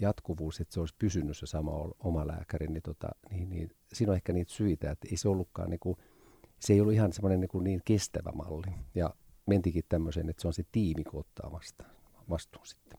jatkuvuus, 0.00 0.60
että 0.60 0.74
se 0.74 0.80
olisi 0.80 0.94
pysynyt 0.98 1.36
se 1.36 1.46
sama 1.46 1.72
oma 1.98 2.26
lääkäri, 2.26 2.66
niin, 2.66 2.82
tota, 2.82 3.08
niin, 3.30 3.50
niin 3.50 3.70
siinä 3.92 4.12
on 4.12 4.16
ehkä 4.16 4.32
niitä 4.32 4.52
syitä, 4.52 4.90
että 4.90 5.08
ei 5.10 5.16
se 5.16 5.28
ollutkaan 5.28 5.70
niin 5.70 5.80
kuin, 5.80 5.96
se 6.60 6.72
ei 6.72 6.80
ollut 6.80 6.94
ihan 6.94 7.12
semmoinen 7.12 7.40
niin, 7.40 7.64
niin 7.64 7.80
kestävä 7.84 8.32
malli. 8.34 8.66
Ja 8.94 9.14
mentikin 9.46 9.84
tämmöiseen, 9.88 10.30
että 10.30 10.42
se 10.42 10.48
on 10.48 10.54
se 10.54 10.64
tiimi, 10.72 11.04
kun 11.04 11.20
ottaa 11.20 11.52
vastaan, 11.52 11.90
vastuun 12.30 12.66
sitten. 12.66 12.98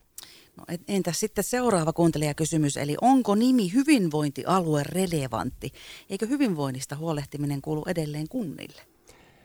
No 0.58 0.64
entäs 0.88 1.20
sitten 1.20 1.44
seuraava 1.44 1.94
kuuntelijakysymys, 1.94 2.78
eli 2.78 2.96
onko 3.02 3.36
nimi 3.36 3.74
hyvinvointialue 3.74 4.84
relevantti? 4.84 5.72
Eikö 6.10 6.28
hyvinvoinnista 6.28 6.96
huolehtiminen 6.96 7.62
kuulu 7.62 7.84
edelleen 7.88 8.28
kunnille? 8.30 8.82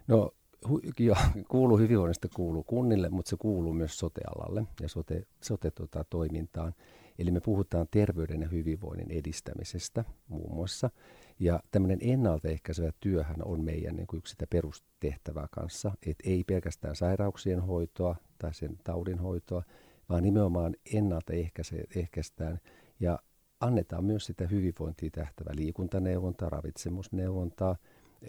No 0.09 0.31
hu, 0.69 0.81
jo, 0.99 1.15
kuuluu 1.49 1.79
hyvinvoinnista 1.79 2.29
kuuluu 2.35 2.63
kunnille, 2.63 3.09
mutta 3.09 3.31
se 3.31 3.37
kuuluu 3.37 3.73
myös 3.73 3.99
sotealalle 3.99 4.65
ja 4.81 4.89
sote, 4.89 5.23
sote-toimintaan. 5.43 6.73
Tota, 6.73 7.00
Eli 7.21 7.31
me 7.31 7.41
puhutaan 7.41 7.87
terveyden 7.91 8.41
ja 8.41 8.49
hyvinvoinnin 8.49 9.11
edistämisestä 9.11 10.05
muun 10.29 10.55
muassa. 10.55 10.91
Ja 11.39 11.61
tämmöinen 11.71 11.99
ennaltaehkäisevä 12.01 12.91
työhän 13.01 13.37
on 13.45 13.65
meidän 13.65 13.97
niin 13.97 14.07
kuin 14.07 14.19
yksi 14.19 14.31
sitä 14.31 14.47
perustehtävää 14.51 15.47
kanssa. 15.51 15.93
Että 16.07 16.31
ei 16.31 16.45
pelkästään 16.45 16.97
sairauksien 16.97 17.61
hoitoa 17.61 18.17
tai 18.39 18.55
sen 18.55 18.79
taudin 18.85 19.19
hoitoa, 19.19 19.63
vaan 20.09 20.23
nimenomaan 20.23 20.77
ennaltaehkäistään 20.95 22.61
ja 23.01 23.19
annetaan 23.61 24.05
myös 24.05 24.27
sitä 24.27 24.47
hyvinvointia 24.47 25.11
tähtävää 25.11 25.55
liikuntaneuvontaa, 25.57 26.49
ravitsemusneuvontaa, 26.49 27.77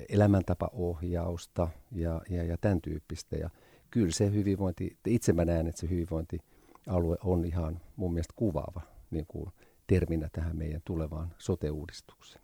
elämäntapaohjausta 0.09 1.67
ja, 1.91 2.21
ja, 2.29 2.43
ja 2.43 2.57
tämän 2.61 2.81
tyyppistä. 2.81 3.35
Ja 3.35 3.49
kyllä 3.91 4.11
se 4.11 4.31
hyvinvointi, 4.31 4.97
itse 5.07 5.33
mä 5.33 5.45
näen, 5.45 5.67
että 5.67 5.81
se 5.81 5.89
hyvinvointi 5.89 6.39
alue 6.87 7.17
on 7.23 7.45
ihan 7.45 7.81
mun 7.95 8.13
mielestä 8.13 8.33
kuvaava 8.35 8.81
niin 9.11 9.25
kuin 9.27 9.51
terminä 9.87 10.29
tähän 10.31 10.57
meidän 10.57 10.81
tulevaan 10.85 11.35
sote-uudistukseen. 11.37 12.43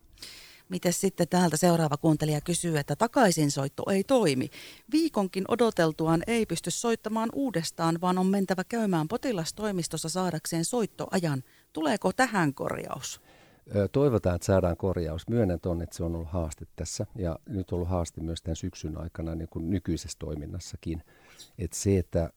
Miten 0.70 0.94
sitten 0.94 1.28
täältä 1.28 1.58
seuraava 1.58 1.98
kuuntelija 1.98 2.42
kysyy, 2.42 2.78
että 2.78 2.96
takaisinsoitto 2.96 3.84
ei 3.92 4.04
toimi. 4.04 4.50
Viikonkin 4.92 5.44
odoteltuaan 5.48 6.24
ei 6.28 6.46
pysty 6.46 6.72
soittamaan 6.72 7.30
uudestaan, 7.34 8.02
vaan 8.02 8.18
on 8.18 8.28
mentävä 8.28 8.64
käymään 8.70 9.08
potilastoimistossa 9.08 10.10
saadakseen 10.10 10.66
soittoajan. 10.66 11.44
Tuleeko 11.74 12.14
tähän 12.14 12.54
korjaus? 12.54 13.22
Toivotaan, 13.92 14.36
että 14.36 14.46
saadaan 14.46 14.78
korjaus. 14.78 15.30
Myönnän 15.30 15.60
tuonne, 15.60 15.84
että 15.84 15.98
se 15.98 16.04
on 16.04 16.16
ollut 16.16 16.28
haaste 16.28 16.66
tässä 16.76 17.06
ja 17.16 17.40
nyt 17.50 17.72
on 17.72 17.76
ollut 17.76 17.90
haaste 17.90 18.22
myös 18.22 18.42
tämän 18.42 18.56
syksyn 18.56 18.98
aikana 18.98 19.36
niin 19.36 19.50
kuin 19.50 19.70
nykyisessä 19.70 20.18
toiminnassakin. 20.20 21.04
Että 21.58 21.78
se, 21.78 21.98
että 21.98 22.30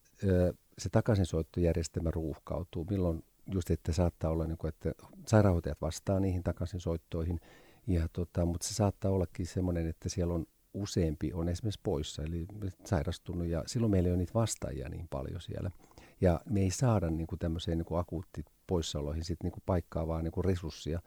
se 0.77 0.89
takaisinsoittojärjestelmä 0.89 2.11
ruuhkautuu, 2.11 2.87
milloin 2.89 3.23
just, 3.53 3.71
että 3.71 3.93
saattaa 3.93 4.31
olla, 4.31 4.47
niin 4.47 4.57
kuin, 4.57 4.69
että 4.69 4.91
sairaanhoitajat 5.27 5.81
vastaa 5.81 6.19
niihin 6.19 6.43
takaisinsoittoihin, 6.43 7.39
ja 7.87 8.07
tota, 8.13 8.45
mutta 8.45 8.67
se 8.67 8.73
saattaa 8.73 9.11
ollakin 9.11 9.45
semmoinen, 9.45 9.87
että 9.87 10.09
siellä 10.09 10.33
on 10.33 10.45
useampi 10.73 11.33
on 11.33 11.49
esimerkiksi 11.49 11.79
poissa, 11.83 12.23
eli 12.23 12.45
sairastunut, 12.85 13.47
ja 13.47 13.63
silloin 13.67 13.91
meillä 13.91 14.07
ei 14.07 14.11
ole 14.11 14.17
niitä 14.17 14.33
vastaajia 14.33 14.89
niin 14.89 15.07
paljon 15.09 15.41
siellä. 15.41 15.71
Ja 16.21 16.41
me 16.49 16.61
ei 16.61 16.71
saada 16.71 17.09
niin 17.09 17.27
kuin 17.27 17.39
tämmöiseen 17.39 17.77
niin 17.77 17.85
kuin 17.85 17.99
akuutti 17.99 18.45
poissaoloihin 18.67 19.23
sit 19.23 19.43
niin 19.43 19.51
kuin 19.51 19.63
paikkaa, 19.65 20.07
vaan 20.07 20.23
niin 20.23 20.31
kuin 20.31 20.45
resurssia. 20.45 21.01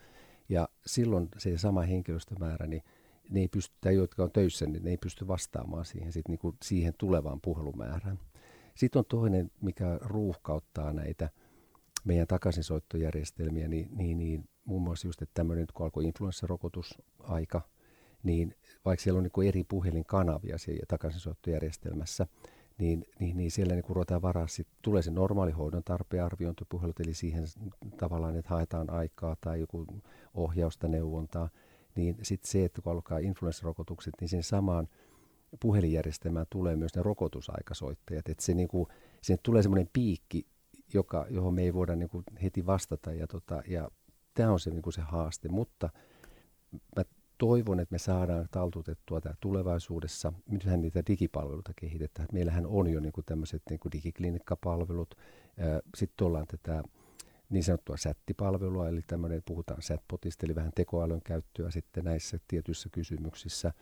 Ja 0.48 0.68
silloin 0.86 1.28
se 1.38 1.58
sama 1.58 1.82
henkilöstömäärä, 1.82 2.66
niin 2.66 2.82
ne 3.30 3.40
ei 3.40 3.48
pysty, 3.48 3.76
tai 3.80 3.94
jotka 3.94 4.22
on 4.22 4.32
töissä, 4.32 4.66
niin 4.66 4.84
ne 4.84 4.90
ei 4.90 4.96
pysty 4.96 5.28
vastaamaan 5.28 5.84
siihen, 5.84 6.12
sit 6.12 6.28
niin 6.28 6.38
kuin 6.38 6.56
siihen 6.64 6.94
tulevaan 6.98 7.40
puhelumäärään. 7.40 8.18
Sitten 8.74 8.98
on 8.98 9.04
toinen, 9.08 9.50
mikä 9.60 9.98
ruuhkauttaa 10.02 10.92
näitä 10.92 11.30
meidän 12.04 12.26
takaisinsoittojärjestelmiä, 12.26 13.68
niin, 13.68 13.88
niin, 13.96 14.18
niin 14.18 14.48
muun 14.64 14.82
muassa 14.82 15.08
just, 15.08 15.22
että 15.22 15.34
tämmöinen, 15.34 15.66
kun 15.74 15.84
alkoi 15.84 16.04
influenssarokotusaika, 16.04 17.60
niin 18.22 18.56
vaikka 18.84 19.02
siellä 19.02 19.18
on 19.18 19.24
niin 19.36 19.48
eri 19.48 19.64
puhelinkanavia 19.64 20.58
siellä 20.58 20.84
takaisinsoittojärjestelmässä, 20.88 22.26
niin, 22.78 23.04
niin, 23.18 23.36
niin 23.36 23.50
siellä 23.50 23.74
niin 23.74 23.84
ruvetaan 23.88 24.22
varaa, 24.22 24.46
sit 24.46 24.68
tulee 24.82 25.02
se 25.02 25.10
normaali 25.10 25.52
hoidon 25.52 25.84
tarpeen 25.84 26.24
arviointipuhelut, 26.24 27.00
eli 27.00 27.14
siihen 27.14 27.44
tavallaan, 27.96 28.36
että 28.36 28.50
haetaan 28.50 28.90
aikaa 28.90 29.36
tai 29.40 29.60
joku 29.60 29.86
ohjausta, 30.34 30.88
neuvontaa, 30.88 31.48
niin 31.96 32.16
sitten 32.22 32.50
se, 32.50 32.64
että 32.64 32.82
kun 32.82 32.92
alkaa 32.92 33.18
influenssarokotukset, 33.18 34.14
niin 34.20 34.28
sen 34.28 34.42
samaan 34.42 34.88
puhelinjärjestelmään 35.60 36.46
tulee 36.50 36.76
myös 36.76 36.96
ne 36.96 37.02
rokotusaikasoittajat, 37.02 38.28
että 38.28 38.44
se 38.44 38.54
niin 38.54 38.68
kuin, 38.68 38.86
sinne 39.22 39.40
tulee 39.42 39.62
semmoinen 39.62 39.90
piikki, 39.92 40.46
joka, 40.94 41.26
johon 41.30 41.54
me 41.54 41.62
ei 41.62 41.74
voida 41.74 41.96
niin 41.96 42.08
kuin 42.08 42.24
heti 42.42 42.66
vastata 42.66 43.12
ja, 43.12 43.26
tota, 43.26 43.62
ja 43.66 43.90
tämä 44.34 44.52
on 44.52 44.60
se, 44.60 44.70
niin 44.70 44.82
kuin 44.82 44.92
se 44.92 45.00
haaste, 45.00 45.48
mutta 45.48 45.88
mä 46.96 47.04
toivon, 47.38 47.80
että 47.80 47.92
me 47.92 47.98
saadaan 47.98 48.48
taltutettua 48.50 49.20
tämä 49.20 49.34
tulevaisuudessa. 49.40 50.32
Nythän 50.50 50.80
niitä 50.80 51.02
digipalveluita 51.06 51.72
kehitetään. 51.76 52.28
Meillähän 52.32 52.66
on 52.66 52.90
jo 52.90 53.00
niin 53.00 53.12
kuin 53.12 53.24
tämmöiset 53.24 53.62
niin 53.70 53.80
kuin 53.80 53.92
digiklinikkapalvelut. 53.92 55.14
Sitten 55.96 56.26
ollaan 56.26 56.46
tätä 56.46 56.82
niin 57.48 57.64
sanottua 57.64 57.96
sättipalvelua, 57.96 58.88
eli 58.88 59.00
tämmöinen, 59.06 59.42
puhutaan 59.46 59.80
chatbotista, 59.80 60.46
eli 60.46 60.54
vähän 60.54 60.72
tekoälyn 60.74 61.22
käyttöä 61.24 61.70
sitten 61.70 62.04
näissä 62.04 62.38
tietyissä 62.48 62.88
kysymyksissä, 62.92 63.72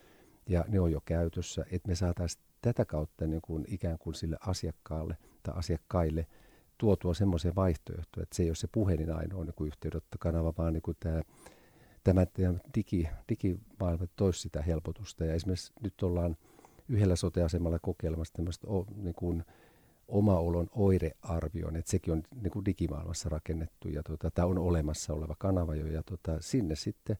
ja 0.49 0.65
ne 0.69 0.81
on 0.81 0.93
jo 0.93 1.01
käytössä, 1.05 1.65
että 1.71 1.89
me 1.89 1.95
saataisiin 1.95 2.45
tätä 2.63 2.85
kautta 2.85 3.27
niin 3.27 3.43
kuin 3.43 3.65
ikään 3.69 3.99
kuin 3.99 4.15
sille 4.15 4.37
asiakkaalle 4.47 5.17
tai 5.43 5.55
asiakkaille 5.57 6.27
tuotua 6.79 7.15
semmoisia 7.15 7.53
vaihtoehtoja, 7.57 8.23
että 8.23 8.37
se 8.37 8.43
ei 8.43 8.49
ole 8.49 8.55
se 8.55 8.69
puhelin 8.73 9.13
ainoa 9.13 9.45
niin 9.45 9.67
yhteydenottokanava, 9.67 10.53
vaan 10.59 10.73
niin 10.73 10.83
kuin 10.83 10.97
tämä, 11.01 11.23
tämä, 12.05 12.27
tämä 12.27 12.55
digi, 12.77 13.09
digimaailma 13.29 14.07
toisi 14.17 14.41
sitä 14.41 14.63
helpotusta. 14.63 15.25
Ja 15.25 15.35
esimerkiksi 15.35 15.73
nyt 15.83 16.03
ollaan 16.03 16.37
yhdellä 16.89 17.17
soteasemalla 17.17 17.79
kokeilemassa 17.79 18.35
tämmöistä 18.35 18.67
niin 18.97 19.15
kuin, 19.15 19.45
oma 20.09 20.39
olon 20.39 20.69
oirearvioon, 20.73 21.77
että 21.77 21.91
sekin 21.91 22.13
on 22.13 22.23
niin 22.43 22.51
kuin 22.51 22.65
digimaailmassa 22.65 23.29
rakennettu 23.29 23.89
ja 23.89 24.03
tota, 24.03 24.31
tämä 24.31 24.49
on 24.49 24.59
olemassa 24.59 25.15
oleva 25.15 25.35
kanava 25.39 25.75
jo 25.75 25.87
ja 25.87 26.03
tota, 26.03 26.37
sinne 26.41 26.75
sitten 26.75 27.17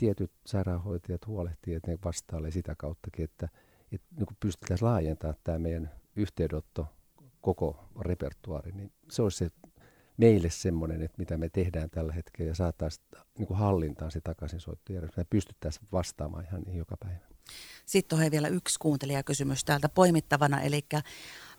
tietyt 0.00 0.32
sairaanhoitajat 0.46 1.26
huolehtii, 1.26 1.74
että 1.74 1.90
ne 1.90 1.98
vastailee 2.04 2.50
sitä 2.50 2.74
kauttakin, 2.78 3.24
että, 3.24 3.48
että 3.92 4.06
niin 4.16 4.26
kuin 4.26 4.36
pystytään 4.40 4.78
laajentamaan 4.80 5.38
tämä 5.44 5.58
meidän 5.58 5.90
yhteydenotto 6.16 6.86
koko 7.40 7.84
repertuaari, 8.00 8.72
niin 8.72 8.92
se 9.10 9.22
olisi 9.22 9.38
se 9.38 9.50
meille 10.16 10.50
semmoinen, 10.50 11.02
että 11.02 11.18
mitä 11.18 11.36
me 11.36 11.48
tehdään 11.48 11.90
tällä 11.90 12.12
hetkellä 12.12 12.50
ja 12.50 12.54
saataisiin 12.54 13.06
niin 13.38 13.48
hallintaan 13.56 14.10
se 14.10 14.20
takaisinsoittojärjestelmä 14.20 15.20
ja 15.20 15.30
pystyttäisiin 15.30 15.88
vastaamaan 15.92 16.44
ihan 16.44 16.62
niin 16.62 16.78
joka 16.78 16.96
päivä. 17.00 17.26
Sitten 17.86 18.18
on 18.18 18.30
vielä 18.30 18.48
yksi 18.48 18.78
kuuntelijakysymys 18.78 19.64
täältä 19.64 19.88
poimittavana, 19.88 20.60
eli 20.60 20.84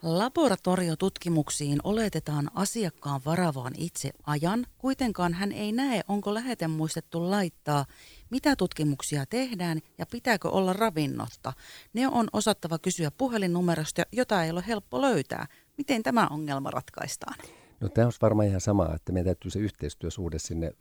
laboratoriotutkimuksiin 0.02 1.78
oletetaan 1.84 2.50
asiakkaan 2.54 3.20
varavaan 3.24 3.72
itse 3.78 4.10
ajan. 4.26 4.66
Kuitenkaan 4.78 5.34
hän 5.34 5.52
ei 5.52 5.72
näe, 5.72 6.00
onko 6.08 6.34
lähete 6.34 6.68
muistettu 6.68 7.30
laittaa, 7.30 7.84
mitä 8.30 8.56
tutkimuksia 8.56 9.26
tehdään 9.26 9.80
ja 9.98 10.06
pitääkö 10.06 10.48
olla 10.48 10.72
ravinnotta. 10.72 11.52
Ne 11.92 12.08
on 12.08 12.28
osattava 12.32 12.78
kysyä 12.78 13.10
puhelinnumerosta, 13.10 14.02
jota 14.12 14.44
ei 14.44 14.50
ole 14.50 14.64
helppo 14.66 15.00
löytää. 15.00 15.46
Miten 15.78 16.02
tämä 16.02 16.26
ongelma 16.26 16.70
ratkaistaan? 16.70 17.38
No 17.80 17.88
tämä 17.88 18.06
on 18.06 18.12
varmaan 18.22 18.48
ihan 18.48 18.60
sama, 18.60 18.94
että 18.94 19.12
meidän 19.12 19.24
täytyy 19.24 19.50
se 19.50 19.58
yhteistyösuhde 19.58 20.38
sinne. 20.38 20.72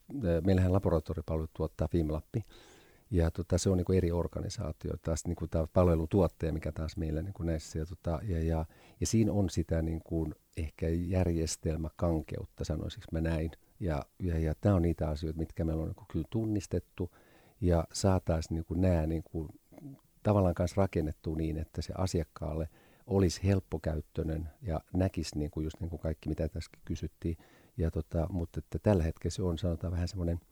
Meillähän 0.45 0.74
laboratoriopalvelut 0.74 1.54
tuottaa 1.54 1.88
Fimlappi, 1.88 2.45
ja 3.12 3.32
tota, 3.32 3.58
se 3.58 3.69
on 3.69 3.78
niin 3.78 3.86
kuin 3.86 3.97
eri 3.97 4.12
organisaatio, 4.12 4.93
taas 5.02 5.26
niin 5.26 5.36
kuin 5.36 5.50
tämä 5.50 5.67
palvelutuottaja, 5.74 6.54
mikä 6.54 6.71
taas 6.71 6.97
meillä 6.97 7.21
niin 7.21 7.34
kuin 7.34 7.47
näissä. 7.47 7.80
Ja, 7.80 7.86
tota, 7.86 8.19
ja, 8.24 8.43
ja, 8.43 8.65
ja 9.00 9.08
siinä 9.08 9.32
on 9.32 9.50
sitä 9.50 9.82
niin 9.82 10.02
kuin 10.04 10.36
ehkä 10.58 10.89
järjestelmäkankeutta, 10.89 12.63
sanoisiko 12.63 13.06
mä 13.12 13.21
näin. 13.21 13.52
Ja, 13.80 14.06
ja, 14.19 14.39
ja 14.39 14.56
tämä 14.62 14.76
on 14.76 14.82
niitä 14.82 15.10
asioita, 15.10 15.39
mitkä 15.39 15.65
meillä 15.65 15.82
on 15.82 15.88
niin 15.88 15.95
kuin 15.95 16.08
kyllä 16.12 16.26
tunnistettu 16.30 17.12
ja 17.62 17.88
saataisiin 17.93 18.56
niin 18.56 18.65
kuin 18.65 18.82
nämä 18.82 19.08
niin 19.08 19.24
kuin, 19.24 19.50
tavallaan 20.24 20.56
kanssa 20.56 20.82
rakennettu 20.82 21.36
niin, 21.36 21.58
että 21.58 21.82
se 21.82 21.93
asiakkaalle 21.97 22.69
olisi 23.08 23.43
helppokäyttöinen 23.43 24.50
ja 24.62 24.82
näkisi 24.93 25.38
niin 25.38 25.52
kuin 25.52 25.63
just 25.63 25.80
niin 25.80 25.89
kuin 25.89 26.00
kaikki, 26.00 26.30
mitä 26.30 26.50
tässä 26.50 26.71
kysyttiin. 26.86 27.38
Ja 27.78 27.91
tota, 27.91 28.28
mutta 28.30 28.60
että 28.60 28.80
tällä 28.80 29.04
hetkellä 29.04 29.32
se 29.32 29.43
on 29.43 29.58
sanotaan 29.58 29.93
vähän 29.93 30.08
semmoinen– 30.08 30.39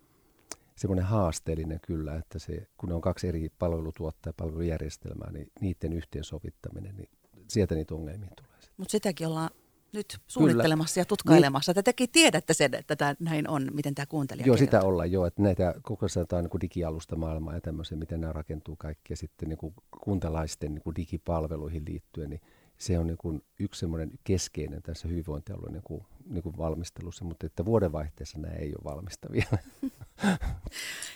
semmoinen 0.80 1.06
haasteellinen 1.06 1.80
kyllä, 1.82 2.16
että 2.16 2.40
se, 2.40 2.68
kun 2.78 2.90
ne 2.90 2.96
on 2.96 3.02
kaksi 3.02 3.28
eri 3.28 3.50
palvelutuottajaa, 3.60 4.34
palvelujärjestelmää, 4.38 5.32
niin 5.32 5.52
niiden 5.62 5.94
yhteensovittaminen, 5.94 6.96
niin 6.96 7.10
sieltä 7.48 7.76
niitä 7.76 7.96
ongelmia 7.96 8.30
tulee. 8.38 8.52
Mutta 8.78 8.92
sitäkin 8.92 9.28
ollaan 9.28 9.50
nyt 9.94 10.18
suunnittelemassa 10.28 10.94
kyllä. 10.94 11.02
ja 11.02 11.06
tutkailemassa. 11.06 11.74
Niin. 11.76 11.84
Tekin 11.84 12.10
tiedätte 12.12 12.54
sen, 12.54 12.74
että 12.74 12.96
tämä 12.96 13.16
näin 13.20 13.50
on, 13.50 13.68
miten 13.74 13.96
tämä 13.96 14.06
kuuntelija 14.06 14.48
Joo, 14.48 14.56
kirjoittaa. 14.56 14.80
sitä 14.80 14.88
ollaan 14.88 15.12
jo, 15.12 15.26
että 15.26 15.42
näitä 15.42 15.76
koko 15.82 16.06
ajan 16.16 16.44
niin 16.44 16.62
digialusta 16.62 17.16
maailmaa 17.16 17.54
ja 17.54 17.62
tämmöisiä, 17.62 17.98
miten 17.98 18.22
nämä 18.22 18.34
rakentuu 18.34 18.76
kaikki 18.76 19.14
ja 19.14 19.18
sitten 19.18 19.50
niin 19.50 19.58
kuin 19.58 19.74
kuntalaisten 20.04 20.74
niin 20.74 20.84
kuin 20.84 20.96
digipalveluihin 20.96 21.86
liittyen, 21.88 22.30
niin 22.30 22.42
se 22.78 23.00
on 23.00 23.08
niin 23.08 23.18
kuin 23.18 23.42
yksi 23.60 23.80
semmoinen 23.80 24.12
keskeinen 24.24 24.82
tässä 24.82 25.08
hyvinvointialueen 25.08 25.74
niin 25.74 25.84
kuin, 25.84 26.04
niin 26.26 26.44
kuin 26.44 26.58
valmistelussa, 26.58 27.26
mutta 27.26 27.46
että 27.46 27.66
vuodenvaihteessa 27.66 28.38
nämä 28.38 28.54
ei 28.54 28.74
ole 28.76 28.94
valmista 28.94 29.28
vielä. 29.32 29.58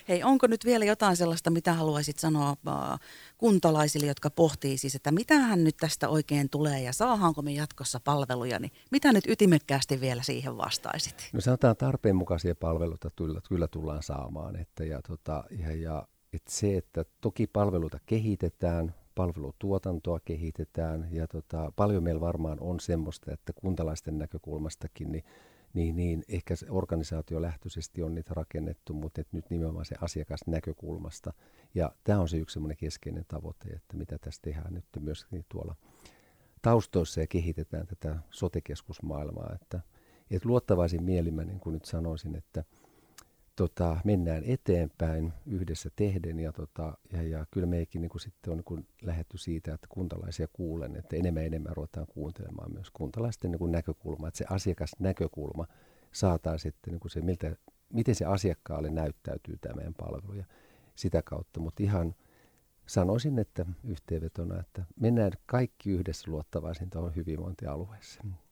Hei, 0.08 0.22
onko 0.22 0.46
nyt 0.46 0.64
vielä 0.64 0.84
jotain 0.84 1.16
sellaista, 1.16 1.50
mitä 1.50 1.72
haluaisit 1.72 2.18
sanoa 2.18 2.56
äh, 2.68 3.00
kuntalaisille, 3.38 4.06
jotka 4.06 4.30
pohtii 4.30 4.78
siis, 4.78 4.94
että 4.94 5.12
mitähän 5.12 5.64
nyt 5.64 5.76
tästä 5.76 6.08
oikein 6.08 6.50
tulee 6.50 6.82
ja 6.82 6.92
saahanko 6.92 7.42
me 7.42 7.52
jatkossa 7.52 8.00
palveluja, 8.00 8.58
niin 8.58 8.72
mitä 8.90 9.12
nyt 9.12 9.24
ytimekkäästi 9.28 10.00
vielä 10.00 10.22
siihen 10.22 10.56
vastaisit? 10.56 11.30
No 11.32 11.40
sanotaan 11.40 11.76
tarpeen 11.76 12.16
mukaisia 12.16 12.54
palveluita 12.54 13.10
kyllä, 13.16 13.40
kyllä 13.48 13.68
tullaan 13.68 14.02
saamaan, 14.02 14.56
että 14.56 14.84
ja, 14.84 15.02
tota, 15.02 15.44
ja, 15.50 15.74
ja 15.74 16.06
että 16.32 16.52
se, 16.52 16.76
että 16.76 17.04
toki 17.20 17.46
palveluita 17.46 17.98
kehitetään, 18.06 18.94
palvelutuotantoa 19.14 20.20
kehitetään 20.20 21.08
ja 21.10 21.28
tota, 21.28 21.72
paljon 21.76 22.02
meillä 22.02 22.20
varmaan 22.20 22.58
on 22.60 22.80
semmoista, 22.80 23.32
että 23.32 23.52
kuntalaisten 23.52 24.18
näkökulmastakin 24.18 25.12
niin, 25.12 25.24
niin, 25.74 25.96
niin 25.96 26.24
ehkä 26.28 26.56
se 26.56 26.66
organisaatiolähtöisesti 26.70 28.02
on 28.02 28.14
niitä 28.14 28.34
rakennettu, 28.34 28.94
mutta 28.94 29.20
et 29.20 29.32
nyt 29.32 29.50
nimenomaan 29.50 29.84
se 29.84 29.94
asiakasnäkökulmasta. 30.00 31.32
Ja 31.74 31.92
tämä 32.04 32.20
on 32.20 32.28
se 32.28 32.36
yksi 32.36 32.54
semmoinen 32.54 32.76
keskeinen 32.76 33.24
tavoite, 33.28 33.68
että 33.68 33.96
mitä 33.96 34.18
tässä 34.18 34.42
tehdään 34.42 34.74
nyt 34.74 34.84
myös 35.00 35.26
niin 35.30 35.44
tuolla 35.48 35.74
taustoissa 36.62 37.20
ja 37.20 37.26
kehitetään 37.26 37.86
tätä 37.86 38.16
sotekeskusmaailmaa, 38.30 39.52
että, 39.54 39.80
että 40.30 40.48
luottavaisin 40.48 41.02
mielimä, 41.02 41.44
niin 41.44 41.60
kuin 41.60 41.72
nyt 41.74 41.84
sanoisin, 41.84 42.36
että– 42.36 42.64
tota, 43.56 43.96
mennään 44.04 44.42
eteenpäin 44.46 45.32
yhdessä 45.46 45.90
tehden 45.96 46.40
ja, 46.40 46.52
tota, 46.52 46.98
ja, 47.12 47.22
ja 47.22 47.46
kyllä 47.50 47.66
meikin 47.66 48.00
niin 48.00 48.20
sitten 48.20 48.52
on 48.52 48.62
niin 48.68 48.86
lähetty 49.02 49.38
siitä, 49.38 49.74
että 49.74 49.86
kuntalaisia 49.90 50.48
kuulen, 50.52 50.96
että 50.96 51.16
enemmän 51.16 51.42
ja 51.42 51.46
enemmän 51.46 51.76
ruvetaan 51.76 52.06
kuuntelemaan 52.06 52.72
myös 52.72 52.90
kuntalaisten 52.90 53.50
niin 53.50 53.72
näkökulmaa, 53.72 54.28
että 54.28 54.38
se 54.38 54.44
asiakasnäkökulma 54.50 55.66
saataan 56.12 56.58
sitten 56.58 56.92
niin 56.92 57.10
se, 57.10 57.20
miltä, 57.20 57.56
miten 57.92 58.14
se 58.14 58.24
asiakkaalle 58.24 58.90
näyttäytyy 58.90 59.56
tämä 59.60 59.74
meidän 59.74 59.94
palvelu 59.94 60.34
ja 60.34 60.44
sitä 60.94 61.22
kautta, 61.22 61.60
mutta 61.60 61.82
ihan 61.82 62.14
sanoisin, 62.86 63.38
että 63.38 63.66
yhteenvetona, 63.84 64.60
että 64.60 64.84
mennään 65.00 65.32
kaikki 65.46 65.90
yhdessä 65.90 66.30
luottavaisin 66.30 66.90
tuohon 66.90 67.16
hyvinvointialueeseen. 67.16 68.43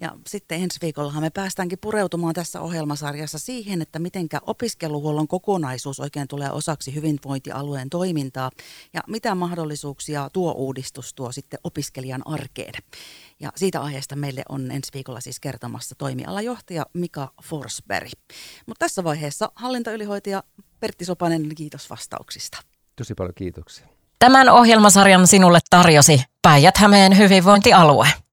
Ja 0.00 0.12
sitten 0.26 0.62
ensi 0.62 0.78
viikollahan 0.82 1.22
me 1.22 1.30
päästäänkin 1.30 1.78
pureutumaan 1.78 2.34
tässä 2.34 2.60
ohjelmasarjassa 2.60 3.38
siihen, 3.38 3.82
että 3.82 3.98
mitenkä 3.98 4.40
opiskeluhuollon 4.46 5.28
kokonaisuus 5.28 6.00
oikein 6.00 6.28
tulee 6.28 6.50
osaksi 6.50 6.94
hyvinvointialueen 6.94 7.90
toimintaa 7.90 8.50
ja 8.92 9.00
mitä 9.06 9.34
mahdollisuuksia 9.34 10.30
tuo 10.32 10.52
uudistus 10.52 11.14
tuo 11.14 11.32
sitten 11.32 11.58
opiskelijan 11.64 12.26
arkeen. 12.26 12.74
Ja 13.40 13.52
siitä 13.56 13.80
aiheesta 13.80 14.16
meille 14.16 14.42
on 14.48 14.70
ensi 14.70 14.90
viikolla 14.94 15.20
siis 15.20 15.40
kertomassa 15.40 15.94
toimialajohtaja 15.94 16.86
Mika 16.92 17.32
Forsberg. 17.42 18.12
Mutta 18.66 18.84
tässä 18.84 19.04
vaiheessa 19.04 19.52
hallintoylihoitaja 19.54 20.42
Pertti 20.80 21.04
Sopanen, 21.04 21.54
kiitos 21.54 21.90
vastauksista. 21.90 22.58
Tosi 22.96 23.14
paljon 23.14 23.34
kiitoksia. 23.34 23.86
Tämän 24.18 24.48
ohjelmasarjan 24.48 25.26
sinulle 25.26 25.58
tarjosi 25.70 26.22
Päijät-Hämeen 26.42 27.18
hyvinvointialue. 27.18 28.23